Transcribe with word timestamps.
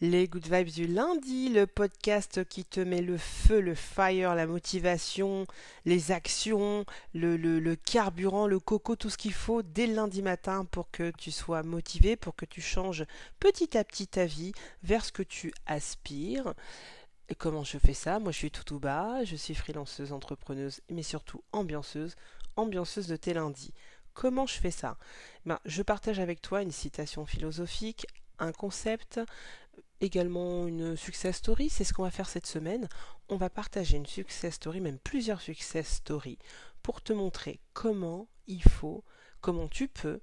Les 0.00 0.26
Good 0.26 0.48
Vibes 0.52 0.70
du 0.70 0.86
lundi, 0.88 1.48
le 1.50 1.68
podcast 1.68 2.44
qui 2.46 2.64
te 2.64 2.80
met 2.80 3.00
le 3.00 3.16
feu, 3.16 3.60
le 3.60 3.76
fire, 3.76 4.34
la 4.34 4.46
motivation, 4.46 5.46
les 5.84 6.10
actions, 6.10 6.84
le, 7.14 7.36
le, 7.36 7.76
carburant, 7.76 8.48
le 8.48 8.58
coco, 8.58 8.96
tout 8.96 9.08
ce 9.08 9.16
qu'il 9.16 9.32
faut 9.32 9.62
dès 9.62 9.86
le 9.86 9.94
lundi 9.94 10.20
matin 10.20 10.64
pour 10.64 10.90
que 10.90 11.12
tu 11.12 11.30
sois 11.30 11.62
motivé, 11.62 12.16
pour 12.16 12.34
que 12.34 12.44
tu 12.44 12.60
changes 12.60 13.04
petit 13.38 13.78
à 13.78 13.84
petit 13.84 14.08
ta 14.08 14.26
vie 14.26 14.52
vers 14.82 15.04
ce 15.04 15.12
que 15.12 15.22
tu 15.22 15.54
aspires. 15.66 16.54
Comment 17.38 17.62
je 17.62 17.78
fais 17.78 17.94
ça? 17.94 18.18
Moi 18.18 18.32
je 18.32 18.38
suis 18.38 18.50
tout 18.50 18.80
bas, 18.80 19.24
je 19.24 19.36
suis 19.36 19.54
freelanceuse, 19.54 20.12
entrepreneuse, 20.12 20.80
mais 20.90 21.04
surtout 21.04 21.42
ambianceuse, 21.52 22.16
ambianceuse 22.56 23.06
de 23.06 23.16
tes 23.16 23.32
lundis. 23.32 23.72
Comment 24.12 24.46
je 24.46 24.58
fais 24.58 24.72
ça? 24.72 24.98
Ben, 25.46 25.60
Je 25.64 25.82
partage 25.82 26.18
avec 26.18 26.42
toi 26.42 26.62
une 26.62 26.72
citation 26.72 27.24
philosophique, 27.26 28.06
un 28.38 28.52
concept, 28.52 29.20
également 30.04 30.66
une 30.66 30.96
success 30.96 31.36
story. 31.36 31.68
C'est 31.68 31.84
ce 31.84 31.92
qu'on 31.92 32.02
va 32.02 32.10
faire 32.10 32.28
cette 32.28 32.46
semaine. 32.46 32.88
On 33.28 33.36
va 33.36 33.50
partager 33.50 33.96
une 33.96 34.06
success 34.06 34.54
story, 34.54 34.80
même 34.80 34.98
plusieurs 34.98 35.40
success 35.40 35.88
stories, 35.88 36.38
pour 36.82 37.02
te 37.02 37.12
montrer 37.12 37.60
comment 37.72 38.28
il 38.46 38.62
faut, 38.62 39.04
comment 39.40 39.68
tu 39.68 39.88
peux 39.88 40.20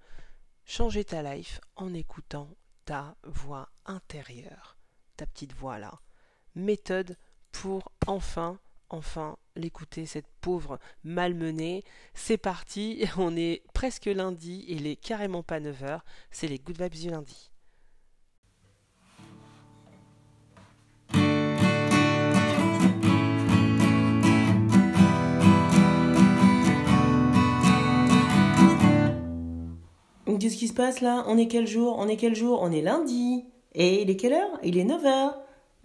changer 0.66 1.04
ta 1.04 1.22
life 1.24 1.60
en 1.76 1.94
écoutant 1.94 2.56
ta 2.86 3.16
voix 3.24 3.70
intérieure, 3.86 4.78
ta 5.18 5.26
petite 5.26 5.54
voix 5.54 5.80
là. 5.80 6.00
Méthode 6.56 7.18
pour 7.52 7.92
enfin 8.08 8.60
enfin 8.92 9.38
l'écouter, 9.56 10.06
cette 10.06 10.28
pauvre 10.42 10.80
malmenée. 11.04 11.84
C'est 12.14 12.38
parti, 12.38 13.06
on 13.18 13.36
est 13.36 13.64
presque 13.74 14.06
lundi, 14.06 14.66
il 14.68 14.88
est 14.88 14.96
carrément 14.96 15.44
pas 15.44 15.60
9h, 15.60 16.02
c'est 16.30 16.48
les 16.48 16.60
Good 16.60 16.82
Vibes 16.82 17.02
du 17.02 17.10
lundi. 17.10 17.51
Qu'est-ce 30.52 30.60
qui 30.60 30.68
se 30.68 30.74
passe 30.74 31.00
là 31.00 31.24
On 31.28 31.38
est 31.38 31.48
quel 31.48 31.66
jour 31.66 31.96
On 31.98 32.10
est 32.10 32.18
quel 32.18 32.36
jour 32.36 32.60
On 32.62 32.74
est 32.74 32.82
lundi. 32.82 33.46
Et 33.74 34.02
il 34.02 34.10
est 34.10 34.18
quelle 34.18 34.34
heure? 34.34 34.60
Il 34.64 34.78
est 34.78 34.84
9h. 34.84 35.32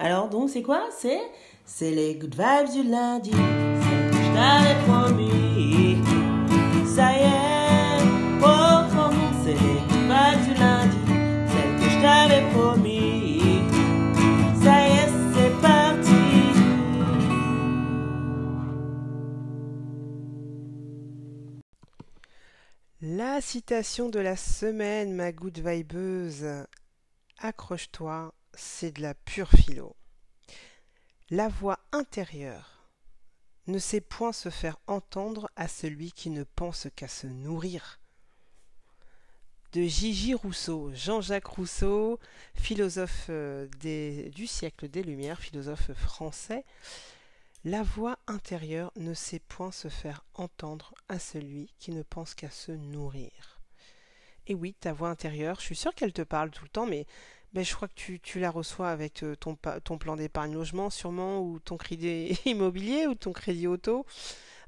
Alors 0.01 0.29
donc 0.29 0.51
c'est 0.51 0.63
quoi? 0.63 0.83
C'est 0.91 1.21
c'est 1.65 1.93
les 1.93 2.17
good 2.17 2.35
vibes 2.35 2.73
du 2.73 2.83
lundi. 2.83 3.31
C'est 3.31 3.37
que 4.11 4.17
je 4.17 4.33
t'avais 4.35 4.75
promis. 4.89 5.99
Ça 6.85 7.13
y 7.13 7.23
est, 7.23 7.46
La 23.19 23.41
citation 23.41 24.11
de 24.11 24.21
la 24.21 24.37
semaine, 24.37 25.15
ma 25.15 25.33
good 25.33 25.59
vibeuse. 25.59 26.45
Accroche-toi, 27.39 28.35
c'est 28.53 28.93
de 28.93 29.01
la 29.01 29.15
pure 29.15 29.49
philo. 29.49 29.97
La 31.31 31.49
voix 31.49 31.79
intérieure 31.93 32.91
ne 33.69 33.79
sait 33.79 34.03
point 34.03 34.35
se 34.35 34.51
faire 34.51 34.77
entendre 34.87 35.51
à 35.57 35.67
celui 35.67 36.13
qui 36.13 36.29
ne 36.29 36.45
pense 36.45 36.89
qu'à 36.95 37.09
se 37.09 37.27
nourrir. 37.27 38.01
De 39.73 39.81
Gigi 39.81 40.35
Rousseau, 40.35 40.91
Jean-Jacques 40.93 41.47
Rousseau, 41.47 42.21
philosophe 42.55 43.29
euh, 43.31 43.67
du 44.29 44.47
siècle 44.47 44.91
des 44.91 45.03
Lumières, 45.03 45.41
philosophe 45.41 45.91
français, 45.95 46.67
la 47.67 47.83
voix 47.83 48.17
intérieure 48.29 48.93
ne 48.95 49.13
sait 49.13 49.41
point 49.41 49.73
se 49.73 49.89
faire 49.89 50.25
entendre 50.35 50.95
à 51.09 51.19
celui 51.19 51.75
qui 51.81 51.91
ne 51.91 52.05
pense 52.05 52.33
qu'à 52.37 52.49
se 52.49 52.71
nourrir. 52.71 53.61
Et 54.47 54.55
oui, 54.55 54.77
ta 54.79 54.93
voix 54.93 55.09
intérieure, 55.09 55.57
je 55.59 55.65
suis 55.65 55.75
sûre 55.75 55.93
qu'elle 55.93 56.13
te 56.13 56.23
parle 56.23 56.51
tout 56.51 56.63
le 56.63 56.71
temps, 56.71 56.87
mais 56.87 57.07
ben, 57.55 57.65
je 57.65 57.75
crois 57.75 57.89
que 57.89 58.19
tu, 58.19 58.39
la 58.39 58.53
reçois 58.53 58.91
avec 58.91 59.25
euh, 59.25 59.35
ton, 59.35 59.57
plan 59.99 60.15
d'épargne 60.15 60.55
logement 60.55 60.91
sûrement, 60.91 61.41
ou 61.41 61.59
ton 61.59 61.77
crédit 61.77 62.39
immobilier, 62.45 63.09
ou 63.09 63.17
ton 63.17 63.33
crédit 63.33 63.67
auto. 63.67 64.07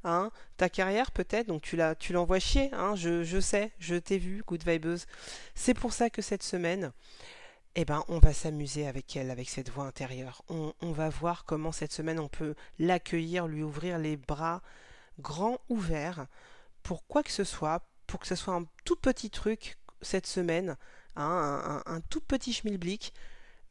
Hein, 0.03 0.33
ta 0.57 0.69
carrière 0.69 1.13
peut-être, 1.13 1.47
donc 1.47 1.63
tu 1.63 2.13
l'envoies 2.13 2.41
chier, 2.41 2.69
hein, 2.73 2.97
je, 2.97 3.23
je 3.23 3.39
sais, 3.39 3.71
je 3.79 3.95
t'ai 3.95 4.19
vu, 4.19 4.43
good 4.45 4.65
vibeuse. 4.67 5.07
C'est 5.55 5.75
pour 5.75 5.93
ça 5.93 6.11
que 6.11 6.23
cette 6.23 6.43
semaine, 6.43 6.93
eh 7.83 7.85
ben, 7.85 8.05
on 8.09 8.19
va 8.19 8.33
s'amuser 8.33 8.87
avec 8.87 9.17
elle, 9.17 9.31
avec 9.31 9.49
cette 9.49 9.71
voix 9.71 9.85
intérieure. 9.85 10.43
On, 10.49 10.73
va 10.93 11.09
voir 11.09 11.45
comment 11.45 11.73
cette 11.73 11.93
semaine 11.93 12.19
on 12.19 12.29
peut 12.29 12.55
l'accueillir, 12.79 13.47
lui 13.47 13.63
ouvrir 13.63 13.99
les 13.99 14.17
bras 14.17 14.63
grands 15.21 15.59
ouverts 15.69 16.27
pour 16.83 17.07
quoi 17.07 17.23
que 17.23 17.31
ce 17.31 17.45
soit, 17.45 17.89
pour 18.07 18.21
que 18.21 18.27
ce 18.27 18.35
soit 18.35 18.55
un 18.55 18.67
tout 18.85 18.97
petit 18.97 19.31
truc 19.31 19.79
cette 20.03 20.27
semaine, 20.27 20.77
Hein, 21.21 21.83
un, 21.85 22.01
tout 22.01 22.21
petit 22.21 22.53
schmilblick, 22.53 23.13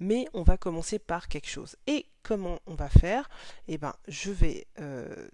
mais 0.02 0.28
on 0.34 0.44
va 0.44 0.58
commencer 0.58 1.00
par 1.00 1.30
quelque 1.30 1.48
chose. 1.48 1.78
Et 1.88 2.06
comment 2.22 2.60
on 2.66 2.76
va 2.76 2.90
faire? 2.90 3.30
Eh 3.70 3.78
ben, 3.78 3.96
je 4.10 4.32
vais 4.32 4.68
euh, 4.80 5.30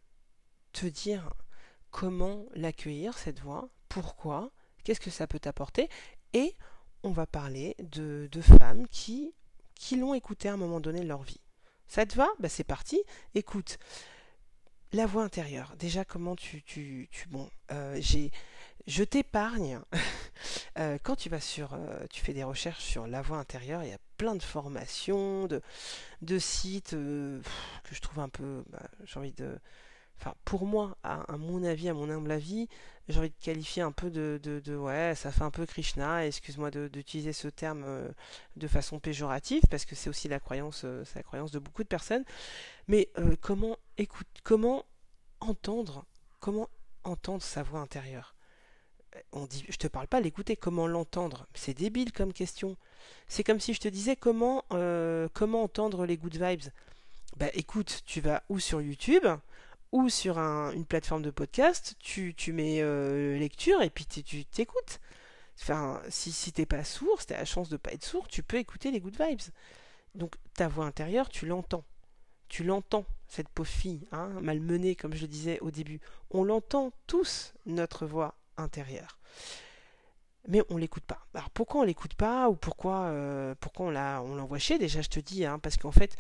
te 0.74 0.86
dire 0.86 1.34
comment 1.90 2.46
l'accueillir, 2.54 3.18
cette 3.18 3.40
voix, 3.40 3.68
pourquoi, 3.90 4.52
qu'est-ce 4.84 5.00
que 5.00 5.10
ça 5.10 5.26
peut 5.26 5.40
t'apporter, 5.40 5.90
et 6.34 6.56
on 7.04 7.12
va 7.12 7.26
parler 7.26 7.76
de, 7.80 8.30
femmes 8.60 8.88
qui, 8.88 9.34
qui 9.76 9.98
l'ont 9.98 10.14
écouté 10.14 10.50
à 10.50 10.54
un 10.54 10.58
moment 10.58 10.80
donné 10.80 11.02
de 11.02 11.08
leur 11.08 11.24
vie. 11.24 11.42
Ça 11.88 12.06
te 12.06 12.16
va? 12.16 12.28
Ben, 12.40 12.50
C'est 12.50 12.64
parti. 12.64 13.02
Écoute, 13.36 13.78
la 14.94 15.06
voix 15.06 15.24
intérieure. 15.24 15.76
Déjà, 15.78 16.06
comment 16.06 16.36
tu... 16.36 16.64
tu, 16.64 17.10
tu 17.12 17.28
bon, 17.28 17.50
euh, 17.72 17.98
j'ai 18.00 18.32
je 18.88 19.04
t'épargne. 19.04 19.80
Euh, 20.80 20.98
quand 21.02 21.16
tu 21.16 21.30
vas 21.30 21.40
sur, 21.40 21.76
euh, 21.76 22.06
tu 22.10 22.22
fais 22.22 22.34
des 22.34 22.44
recherches 22.44 22.84
sur 22.84 23.06
la 23.06 23.22
voix 23.22 23.38
intérieure, 23.38 23.84
il 23.84 23.92
y 23.92 23.94
a 23.94 24.00
plein 24.18 24.36
de 24.36 24.42
formations, 24.42 25.46
de, 25.46 25.62
de 26.24 26.40
sites 26.40 26.90
que 26.90 27.42
je 27.92 28.02
trouve 28.02 28.20
un 28.20 28.28
peu, 28.28 28.64
bah, 28.70 28.82
j'ai 29.06 29.20
envie 29.20 29.34
de, 29.34 29.60
enfin 30.20 30.34
pour 30.46 30.66
moi, 30.66 30.98
à, 31.04 31.38
mon 31.38 31.64
avis, 31.64 31.90
à 31.90 31.94
mon 31.94 32.10
humble 32.10 32.32
avis, 32.32 32.68
j'ai 33.10 33.20
envie 33.20 33.30
de 33.30 33.44
qualifier 33.44 33.82
un 33.82 33.92
peu 33.92 34.10
de, 34.10 34.76
ouais, 34.76 35.14
ça 35.16 35.32
fait 35.32 35.44
un 35.44 35.52
peu 35.52 35.66
Krishna. 35.66 36.26
Excuse-moi 36.26 36.72
d'utiliser 36.72 37.34
ce 37.34 37.48
terme 37.48 37.86
de 38.56 38.68
façon 38.68 39.00
péjorative 39.00 39.64
parce 39.70 39.86
que 39.86 39.96
c'est 39.96 40.10
aussi 40.10 40.28
la 40.30 40.40
croyance, 40.40 40.86
c'est 41.06 41.16
la 41.16 41.24
croyance 41.24 41.52
de 41.52 41.60
beaucoup 41.60 41.84
de 41.84 41.90
personnes. 41.90 42.24
Mais 42.88 43.10
comment 43.42 43.78
écoute, 43.98 44.28
comment 44.44 44.86
entendre, 45.42 46.06
comment 46.40 46.70
entendre 47.04 47.44
sa 47.44 47.64
voix 47.64 47.82
intérieure? 47.82 48.36
On 49.32 49.46
dit, 49.46 49.66
je 49.70 49.78
te 49.78 49.88
parle 49.88 50.08
pas 50.08 50.22
l'écouter, 50.22 50.56
comment 50.56 50.88
l'entendre? 50.88 51.46
C'est 51.54 51.74
débile 51.74 52.12
comme 52.12 52.34
question. 52.34 52.78
C'est 53.28 53.44
comme 53.44 53.60
si 53.60 53.74
je 53.74 53.80
te 53.80 53.88
disais 53.88 54.16
comment, 54.16 54.64
euh, 54.72 55.28
comment 55.34 55.64
entendre 55.64 56.06
les 56.06 56.18
good 56.18 56.36
vibes? 56.36 56.72
Bah 57.38 57.48
écoute, 57.54 58.02
tu 58.06 58.22
vas 58.22 58.44
ou 58.50 58.60
sur 58.60 58.82
YouTube, 58.82 59.26
ou 59.94 60.10
sur 60.10 60.40
une 60.40 60.86
plateforme 60.86 61.22
de 61.22 61.30
podcast, 61.30 61.96
tu, 62.00 62.34
tu 62.34 62.52
mets 62.52 62.82
euh, 62.82 63.38
lecture 63.38 63.84
et 63.84 63.92
puis 63.92 64.06
tu 64.08 64.44
t'écoutes. 64.44 65.00
Enfin, 65.62 66.02
si, 66.10 66.32
si 66.32 66.52
t'es 66.52 66.66
pas 66.66 66.84
sourd, 66.84 67.22
si 67.22 67.28
t'as 67.28 67.38
la 67.38 67.46
chance 67.46 67.70
de 67.70 67.78
pas 67.78 67.94
être 67.94 68.04
sourd, 68.04 68.28
tu 68.28 68.42
peux 68.42 68.58
écouter 68.58 68.90
les 68.90 69.00
good 69.00 69.16
vibes. 69.16 69.54
Donc 70.16 70.36
ta 70.56 70.68
voix 70.68 70.86
intérieure, 70.86 71.30
tu 71.30 71.46
l'entends. 71.46 71.86
Tu 72.50 72.64
l'entends, 72.64 73.06
cette 73.28 73.50
pauvre 73.50 73.70
fille, 73.70 74.08
hein, 74.12 74.30
malmenée, 74.42 74.96
comme 74.96 75.14
je 75.14 75.22
le 75.22 75.28
disais 75.28 75.60
au 75.60 75.70
début. 75.70 76.02
On 76.32 76.44
l'entend 76.44 76.92
tous, 77.06 77.54
notre 77.68 78.08
voix 78.08 78.34
intérieur. 78.58 79.20
Mais 80.48 80.64
on 80.70 80.78
l'écoute 80.78 81.06
pas. 81.06 81.28
Alors 81.36 81.52
pourquoi 81.52 81.82
on 81.82 81.84
l'écoute 81.84 82.16
pas 82.16 82.50
ou 82.50 82.56
pourquoi, 82.56 83.04
euh, 83.06 83.54
pourquoi 83.60 83.86
on 83.86 84.36
l'envoie 84.36 84.58
chez 84.58 84.80
Déjà 84.80 85.04
je 85.04 85.10
te 85.10 85.20
dis, 85.20 85.46
hein, 85.46 85.60
parce 85.60 85.78
qu'en 85.78 85.92
fait 85.92 86.18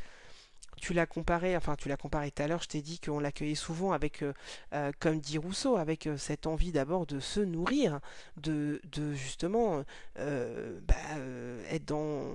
tu 0.77 0.93
l'as 0.93 1.05
comparé, 1.05 1.55
enfin 1.55 1.75
tu 1.75 1.89
l'as 1.89 1.97
comparé 1.97 2.31
tout 2.31 2.43
à 2.43 2.47
l'heure, 2.47 2.61
je 2.61 2.67
t'ai 2.67 2.81
dit 2.81 2.99
qu'on 2.99 3.19
l'accueillait 3.19 3.55
souvent 3.55 3.91
avec, 3.91 4.21
euh, 4.21 4.33
euh, 4.73 4.91
comme 4.99 5.19
dit 5.19 5.37
Rousseau, 5.37 5.77
avec 5.77 6.09
cette 6.17 6.47
envie 6.47 6.71
d'abord 6.71 7.05
de 7.05 7.19
se 7.19 7.39
nourrir, 7.39 7.99
de, 8.37 8.81
justement 9.13 9.83
bah, 10.15 10.95
être 11.69 11.85
dans 11.85 12.33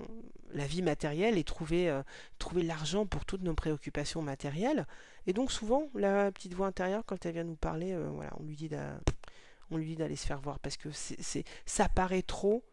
la 0.52 0.66
vie 0.66 0.82
matérielle 0.82 1.36
et 1.38 1.44
trouver, 1.44 1.94
trouver 2.38 2.62
l'argent 2.62 3.06
pour 3.06 3.24
toutes 3.24 3.42
nos 3.42 3.54
préoccupations 3.54 4.22
matérielles. 4.22 4.86
Et 5.26 5.32
donc 5.32 5.52
souvent, 5.52 5.88
la 5.94 6.32
petite 6.32 6.54
voix 6.54 6.66
intérieure, 6.66 7.04
quand 7.06 7.26
elle 7.26 7.34
vient 7.34 7.44
nous 7.44 7.56
parler, 7.56 7.96
voilà, 8.14 8.30
on 8.40 8.44
lui 8.44 8.56
dit 8.56 9.96
d'aller 9.96 10.16
se 10.16 10.26
faire 10.26 10.40
voir 10.40 10.58
parce 10.58 10.76
que 10.76 10.90
c'est, 10.90 11.44
ça 11.66 11.88
paraît 11.88 12.22
trop, 12.22 12.64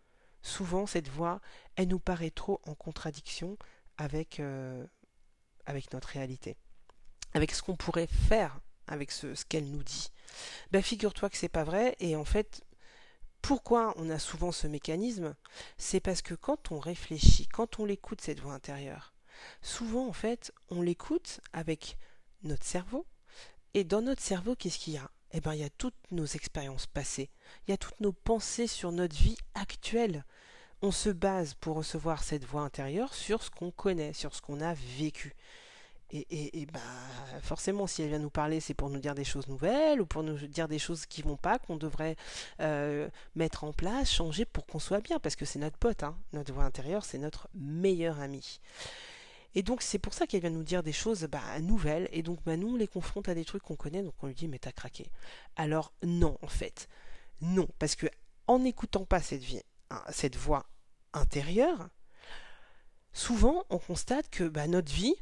souvent 0.41 0.85
cette 0.85 1.09
voix, 1.09 1.41
elle 1.75 1.89
nous 1.89 1.99
paraît 1.99 2.29
trop 2.31 2.61
en 2.65 2.75
contradiction 2.75 3.57
avec, 3.97 4.39
euh, 4.39 4.85
avec 5.65 5.93
notre 5.93 6.09
réalité, 6.09 6.57
avec 7.33 7.51
ce 7.51 7.61
qu'on 7.61 7.75
pourrait 7.75 8.07
faire 8.07 8.59
avec 8.87 9.11
ce, 9.11 9.27
qu'elle 9.45 9.69
nous 9.69 9.83
dit. 9.83 10.11
Ben 10.71 10.81
figure-toi 10.81 11.29
que 11.29 11.37
c'est 11.37 11.49
pas 11.49 11.63
vrai 11.63 11.95
et 11.99 12.15
en 12.15 12.25
fait 12.25 12.63
pourquoi 13.41 13.93
on 13.97 14.09
a 14.09 14.17
souvent 14.17 14.51
ce 14.51 14.67
mécanisme 14.67 15.35
C'est 15.77 15.99
parce 15.99 16.23
que 16.23 16.33
quand 16.33 16.71
on 16.71 16.79
réfléchit, 16.79 17.47
quand 17.47 17.79
on 17.79 17.85
l'écoute, 17.85 18.21
cette 18.21 18.39
voix 18.39 18.53
intérieure, 18.53 19.13
souvent 19.61 20.07
en 20.07 20.13
fait, 20.13 20.51
on 20.69 20.81
l'écoute 20.81 21.41
avec 21.53 21.99
notre 22.41 22.65
cerveau. 22.65 23.05
Et 23.75 23.83
dans 23.83 24.01
notre 24.01 24.23
cerveau, 24.23 24.55
qu'est-ce 24.55 24.79
qu'il 24.79 24.93
y 24.93 24.97
a? 24.97 25.11
Eh 25.31 25.41
bien, 25.41 25.53
il 25.53 25.59
y 25.59 25.63
a 25.63 25.69
toutes 25.69 25.93
nos 26.09 26.25
expériences 26.25 26.87
passées, 26.87 27.29
il 27.67 27.71
y 27.71 27.73
a 27.75 27.77
toutes 27.77 27.99
nos 27.99 28.13
pensées 28.13 28.65
sur 28.65 28.91
notre 28.91 29.15
vie 29.15 29.37
actuelle. 29.53 30.25
On 30.85 30.91
se 30.91 31.09
base 31.09 31.55
pour 31.55 31.77
recevoir 31.77 32.23
cette 32.23 32.45
voix 32.45 32.61
intérieure 32.61 33.15
sur 33.15 33.41
ce 33.41 33.49
qu'on 33.49 33.71
connaît, 33.71 34.13
sur 34.13 34.35
ce 34.35 34.41
qu'on 34.43 34.61
a 34.61 34.75
vécu. 34.75 35.35
Et, 36.11 36.61
et, 36.61 36.67
bah, 36.67 36.79
forcément, 37.41 37.87
si 37.87 38.03
elle 38.03 38.09
vient 38.09 38.19
nous 38.19 38.29
parler, 38.29 38.59
c'est 38.59 38.75
pour 38.75 38.91
nous 38.91 38.99
dire 38.99 39.15
des 39.15 39.23
choses 39.23 39.47
nouvelles 39.47 39.99
ou 39.99 40.05
pour 40.05 40.21
nous 40.21 40.37
dire 40.45 40.67
des 40.67 40.77
choses 40.77 41.07
qui 41.07 41.23
vont 41.23 41.37
pas, 41.37 41.57
qu'on 41.57 41.77
devrait 41.77 42.15
euh, 42.59 43.09
mettre 43.33 43.63
en 43.63 43.73
place, 43.73 44.11
changer 44.11 44.45
pour 44.45 44.67
qu'on 44.67 44.77
soit 44.77 45.01
bien, 45.01 45.17
parce 45.17 45.35
que 45.35 45.43
c'est 45.43 45.57
notre 45.57 45.75
pote, 45.79 46.03
hein. 46.03 46.15
notre 46.33 46.53
voix 46.53 46.65
intérieure, 46.65 47.03
c'est 47.03 47.17
notre 47.17 47.49
meilleur 47.55 48.19
ami. 48.19 48.59
Et 49.55 49.63
donc 49.63 49.81
c'est 49.81 49.97
pour 49.97 50.13
ça 50.13 50.27
qu'elle 50.27 50.41
vient 50.41 50.51
nous 50.51 50.61
dire 50.61 50.83
des 50.83 50.93
choses 50.93 51.23
bah, 51.23 51.41
nouvelles, 51.61 52.09
et 52.11 52.21
donc 52.21 52.43
bah, 52.45 52.57
nous 52.57 52.75
on 52.75 52.75
les 52.75 52.87
confronte 52.87 53.27
à 53.27 53.33
des 53.33 53.43
trucs 53.43 53.63
qu'on 53.63 53.75
connaît, 53.75 54.03
donc 54.03 54.13
on 54.21 54.27
lui 54.27 54.35
dit 54.35 54.47
mais 54.47 54.59
t'as 54.59 54.71
craqué. 54.71 55.09
Alors 55.55 55.93
non, 56.03 56.37
en 56.43 56.47
fait, 56.47 56.87
non, 57.41 57.67
parce 57.79 57.95
que 57.95 58.05
en 58.45 58.59
n'écoutant 58.59 59.05
pas 59.05 59.19
cette, 59.19 59.41
vie, 59.41 59.63
hein, 59.89 60.03
cette 60.11 60.35
voix 60.35 60.67
intérieure, 61.15 61.89
souvent 63.13 63.65
on 63.69 63.79
constate 63.79 64.29
que 64.29 64.43
bah, 64.43 64.67
notre 64.67 64.91
vie, 64.91 65.15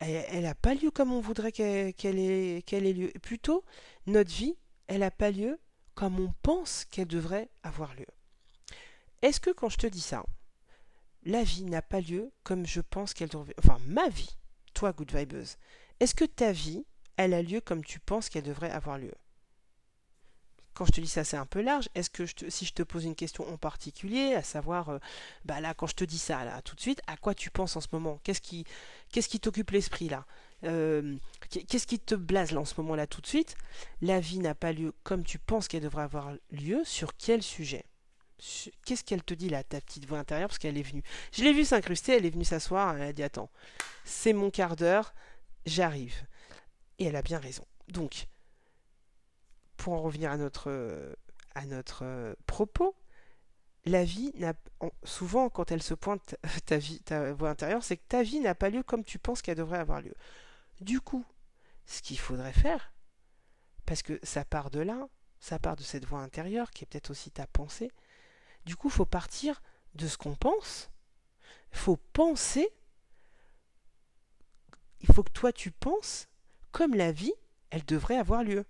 elle 0.00 0.42
n'a 0.42 0.54
pas 0.54 0.74
lieu 0.74 0.90
comme 0.90 1.12
on 1.12 1.20
voudrait 1.20 1.52
qu'elle 1.52 2.18
ait, 2.18 2.92
lieu. 2.92 3.12
Plutôt, 3.22 3.64
notre 4.06 4.32
vie, 4.32 4.56
elle 4.88 5.00
n'a 5.00 5.10
pas 5.10 5.30
lieu 5.30 5.60
comme 5.94 6.18
on 6.18 6.34
pense 6.42 6.84
qu'elle 6.84 7.06
devrait 7.06 7.50
avoir 7.62 7.94
lieu. 7.94 8.06
Est-ce 9.22 9.40
que 9.40 9.50
quand 9.50 9.68
je 9.68 9.78
te 9.78 9.86
dis 9.86 10.00
ça, 10.00 10.24
la 11.22 11.44
vie 11.44 11.64
n'a 11.64 11.82
pas 11.82 12.00
lieu 12.00 12.32
comme 12.42 12.66
je 12.66 12.80
pense 12.80 13.14
qu'elle 13.14 13.28
devrait... 13.28 13.54
Enfin, 13.58 13.78
ma 13.86 14.08
vie, 14.08 14.36
toi, 14.74 14.92
Good 14.92 15.14
Vibeuse, 15.14 15.56
est-ce 16.00 16.14
que 16.14 16.24
ta 16.24 16.50
vie, 16.50 16.84
elle 17.16 17.34
a 17.34 17.42
lieu 17.42 17.60
comme 17.60 17.84
tu 17.84 18.00
penses 18.00 18.28
qu'elle 18.28 18.42
devrait 18.42 18.72
avoir 18.72 18.98
lieu? 18.98 19.12
Quand 20.74 20.84
je 20.84 20.92
te 20.92 21.00
dis 21.00 21.08
ça, 21.08 21.24
c'est 21.24 21.36
un 21.36 21.46
peu 21.46 21.60
large. 21.60 21.88
Est-ce 21.94 22.10
que 22.10 22.24
si 22.48 22.64
je 22.64 22.72
te 22.72 22.82
pose 22.82 23.04
une 23.04 23.14
question 23.14 23.48
en 23.52 23.56
particulier, 23.56 24.34
à 24.34 24.42
savoir, 24.42 24.88
euh, 24.88 24.98
bah 25.44 25.60
là, 25.60 25.74
quand 25.74 25.86
je 25.86 25.94
te 25.94 26.04
dis 26.04 26.18
ça, 26.18 26.44
là, 26.44 26.62
tout 26.62 26.74
de 26.74 26.80
suite, 26.80 27.00
à 27.06 27.16
quoi 27.16 27.34
tu 27.34 27.50
penses 27.50 27.76
en 27.76 27.80
ce 27.80 27.88
moment? 27.92 28.20
Qu'est-ce 28.24 28.40
qui, 28.40 28.64
qu'est-ce 29.10 29.28
qui 29.28 29.40
t'occupe 29.40 29.70
l'esprit 29.70 30.08
là? 30.08 30.26
Euh, 30.64 31.16
Qu'est-ce 31.50 31.86
qui 31.86 31.98
te 31.98 32.14
blase 32.14 32.52
là 32.52 32.60
en 32.60 32.64
ce 32.64 32.80
moment-là 32.80 33.06
tout 33.06 33.20
de 33.20 33.26
suite? 33.26 33.56
La 34.00 34.20
vie 34.20 34.38
n'a 34.38 34.54
pas 34.54 34.72
lieu 34.72 34.94
comme 35.02 35.24
tu 35.24 35.38
penses 35.38 35.68
qu'elle 35.68 35.82
devrait 35.82 36.04
avoir 36.04 36.32
lieu. 36.50 36.82
Sur 36.84 37.16
quel 37.16 37.42
sujet? 37.42 37.84
Qu'est-ce 38.84 39.04
qu'elle 39.04 39.22
te 39.22 39.34
dit 39.34 39.48
là, 39.48 39.62
ta 39.62 39.80
petite 39.80 40.06
voix 40.06 40.18
intérieure, 40.18 40.48
parce 40.48 40.58
qu'elle 40.58 40.78
est 40.78 40.82
venue 40.82 41.02
Je 41.32 41.44
l'ai 41.44 41.52
vue 41.52 41.64
s'incruster, 41.64 42.16
elle 42.16 42.26
est 42.26 42.30
venue 42.30 42.44
s'asseoir, 42.44 42.96
elle 42.96 43.02
a 43.02 43.12
dit 43.12 43.22
attends, 43.22 43.50
c'est 44.04 44.32
mon 44.32 44.50
quart 44.50 44.74
d'heure, 44.74 45.14
j'arrive. 45.66 46.14
Et 46.98 47.04
elle 47.04 47.16
a 47.16 47.22
bien 47.22 47.38
raison. 47.38 47.64
Donc, 47.88 48.26
pour 49.82 49.94
en 49.94 50.00
revenir 50.00 50.30
à 50.30 50.36
notre, 50.36 51.16
à 51.56 51.66
notre 51.66 52.04
euh, 52.04 52.34
propos, 52.46 52.94
la 53.84 54.04
vie 54.04 54.30
n'a 54.36 54.54
souvent 55.02 55.50
quand 55.50 55.72
elle 55.72 55.82
se 55.82 55.94
pointe 55.94 56.36
ta 56.66 56.76
vie, 56.76 57.00
ta 57.00 57.32
voix 57.32 57.50
intérieure, 57.50 57.82
c'est 57.82 57.96
que 57.96 58.06
ta 58.06 58.22
vie 58.22 58.38
n'a 58.38 58.54
pas 58.54 58.70
lieu 58.70 58.84
comme 58.84 59.02
tu 59.02 59.18
penses 59.18 59.42
qu'elle 59.42 59.56
devrait 59.56 59.80
avoir 59.80 60.00
lieu. 60.00 60.14
Du 60.80 61.00
coup, 61.00 61.24
ce 61.84 62.00
qu'il 62.00 62.20
faudrait 62.20 62.52
faire, 62.52 62.92
parce 63.84 64.02
que 64.02 64.20
ça 64.22 64.44
part 64.44 64.70
de 64.70 64.78
là, 64.78 65.08
ça 65.40 65.58
part 65.58 65.74
de 65.74 65.82
cette 65.82 66.04
voix 66.04 66.20
intérieure 66.20 66.70
qui 66.70 66.84
est 66.84 66.86
peut-être 66.86 67.10
aussi 67.10 67.32
ta 67.32 67.48
pensée. 67.48 67.90
Du 68.64 68.76
coup, 68.76 68.86
il 68.86 68.94
faut 68.94 69.04
partir 69.04 69.62
de 69.96 70.06
ce 70.06 70.16
qu'on 70.16 70.36
pense. 70.36 70.92
Il 71.72 71.78
faut 71.78 71.96
penser. 71.96 72.70
Il 75.00 75.12
faut 75.12 75.24
que 75.24 75.32
toi 75.32 75.52
tu 75.52 75.72
penses 75.72 76.28
comme 76.70 76.94
la 76.94 77.10
vie, 77.10 77.34
elle 77.70 77.84
devrait 77.84 78.18
avoir 78.18 78.44
lieu. 78.44 78.64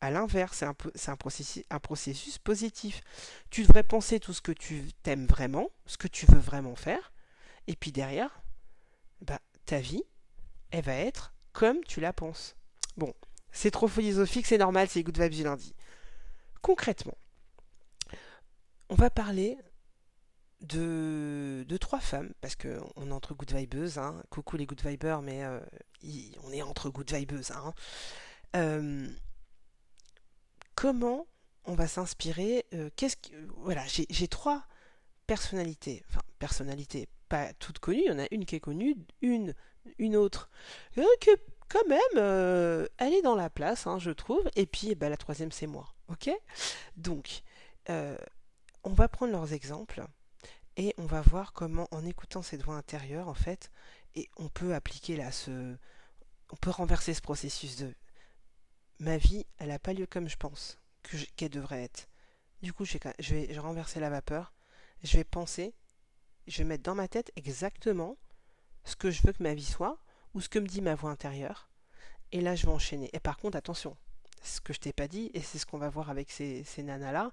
À 0.00 0.10
l'inverse, 0.10 0.62
c'est 0.94 1.10
un, 1.10 1.16
processus, 1.16 2.38
positif. 2.38 3.00
Tu 3.50 3.62
devrais 3.62 3.82
penser 3.82 4.20
tout 4.20 4.32
ce 4.32 4.40
que 4.40 4.52
tu 4.52 4.84
t'aimes 5.02 5.26
vraiment, 5.26 5.70
ce 5.86 5.96
que 5.96 6.06
tu 6.06 6.26
veux 6.26 6.38
vraiment 6.38 6.76
faire, 6.76 7.12
et 7.66 7.74
puis 7.74 7.90
derrière, 7.90 8.42
bah, 9.20 9.40
ta 9.66 9.80
vie, 9.80 10.04
elle 10.70 10.84
va 10.84 10.94
être 10.94 11.34
comme 11.52 11.82
tu 11.84 12.00
la 12.00 12.12
penses. 12.12 12.54
Bon, 12.96 13.12
c'est 13.50 13.72
trop 13.72 13.88
philosophique, 13.88 14.46
c'est 14.46 14.58
normal, 14.58 14.88
c'est 14.88 15.02
Good 15.02 15.18
Vibes 15.18 15.32
du 15.32 15.42
lundi. 15.42 15.74
Concrètement, 16.62 17.16
on 18.88 18.94
va 18.94 19.10
parler 19.10 19.58
de, 20.60 21.64
de 21.68 21.76
trois 21.76 22.00
femmes, 22.00 22.32
parce 22.40 22.56
qu'on 22.56 23.08
est 23.08 23.12
entre 23.12 23.34
good 23.34 23.52
vibeuses, 23.52 23.98
hein. 23.98 24.22
coucou 24.30 24.56
les 24.56 24.66
good 24.66 24.80
vibers, 24.84 25.22
mais 25.22 25.44
euh, 25.44 25.60
on 26.44 26.52
est 26.52 26.62
entre 26.62 26.90
good 26.90 27.12
vibeuses. 27.12 27.52
Hein. 27.52 27.74
Euh, 28.56 29.08
comment 30.78 31.26
on 31.64 31.74
va 31.74 31.88
s'inspirer 31.88 32.64
euh, 32.72 32.88
voilà, 33.56 33.82
j'ai 33.88 34.28
trois 34.28 34.62
personnalités, 35.26 36.04
enfin 36.08 36.20
personnalités 36.38 37.08
pas 37.28 37.52
toutes 37.54 37.80
connues. 37.80 38.02
Il 38.04 38.08
y 38.08 38.12
en 38.12 38.20
a 38.20 38.28
une 38.30 38.44
qui 38.46 38.54
est 38.54 38.60
connue, 38.60 38.94
une 39.20 39.54
une 39.98 40.14
autre 40.14 40.48
euh, 40.96 41.04
que 41.20 41.32
quand 41.68 41.86
même 41.88 41.98
euh, 42.16 42.86
elle 42.98 43.12
est 43.12 43.22
dans 43.22 43.34
la 43.34 43.50
place, 43.50 43.88
hein, 43.88 43.98
je 43.98 44.12
trouve. 44.12 44.48
Et 44.54 44.66
puis 44.66 44.94
bah, 44.94 45.08
la 45.08 45.16
troisième 45.16 45.50
c'est 45.50 45.66
moi, 45.66 45.92
ok? 46.08 46.30
Donc 46.96 47.42
on 48.84 48.92
va 48.92 49.08
prendre 49.08 49.32
leurs 49.32 49.52
exemples 49.52 50.04
et 50.76 50.94
on 50.96 51.06
va 51.06 51.22
voir 51.22 51.52
comment 51.54 51.88
en 51.90 52.04
écoutant 52.06 52.42
cette 52.42 52.62
voix 52.62 52.76
intérieure 52.76 53.28
en 53.28 53.34
fait 53.34 53.72
et 54.14 54.28
on 54.36 54.48
peut 54.48 54.74
appliquer 54.74 55.16
là 55.16 55.32
ce 55.32 55.74
on 56.50 56.56
peut 56.56 56.70
renverser 56.70 57.14
ce 57.14 57.22
processus 57.22 57.76
de 57.76 57.94
ma 59.00 59.16
vie, 59.16 59.46
elle 59.58 59.68
n'a 59.68 59.78
pas 59.78 59.92
lieu 59.92 60.06
comme 60.06 60.28
je 60.28 60.36
pense 60.36 60.78
qu'elle 61.36 61.50
devrait 61.50 61.84
être. 61.84 62.08
Du 62.62 62.72
coup, 62.72 62.84
je 62.84 62.98
vais, 63.34 63.58
renverser 63.58 64.00
la 64.00 64.10
vapeur, 64.10 64.52
je 65.02 65.16
vais 65.16 65.24
penser, 65.24 65.74
je 66.46 66.58
vais 66.58 66.64
mettre 66.64 66.82
dans 66.82 66.94
ma 66.94 67.08
tête 67.08 67.30
exactement 67.36 68.16
ce 68.84 68.96
que 68.96 69.10
je 69.10 69.22
veux 69.22 69.32
que 69.32 69.42
ma 69.42 69.54
vie 69.54 69.64
soit, 69.64 69.98
ou 70.34 70.40
ce 70.40 70.48
que 70.48 70.58
me 70.58 70.66
dit 70.66 70.80
ma 70.80 70.94
voix 70.94 71.10
intérieure, 71.10 71.70
et 72.32 72.40
là 72.40 72.54
je 72.54 72.66
vais 72.66 72.72
enchaîner. 72.72 73.10
Et 73.12 73.20
par 73.20 73.36
contre, 73.36 73.56
attention, 73.56 73.96
ce 74.42 74.60
que 74.60 74.72
je 74.72 74.80
t'ai 74.80 74.92
pas 74.92 75.08
dit, 75.08 75.30
et 75.34 75.40
c'est 75.40 75.58
ce 75.58 75.66
qu'on 75.66 75.78
va 75.78 75.88
voir 75.88 76.10
avec 76.10 76.30
ces, 76.30 76.64
nanas-là, 76.78 77.32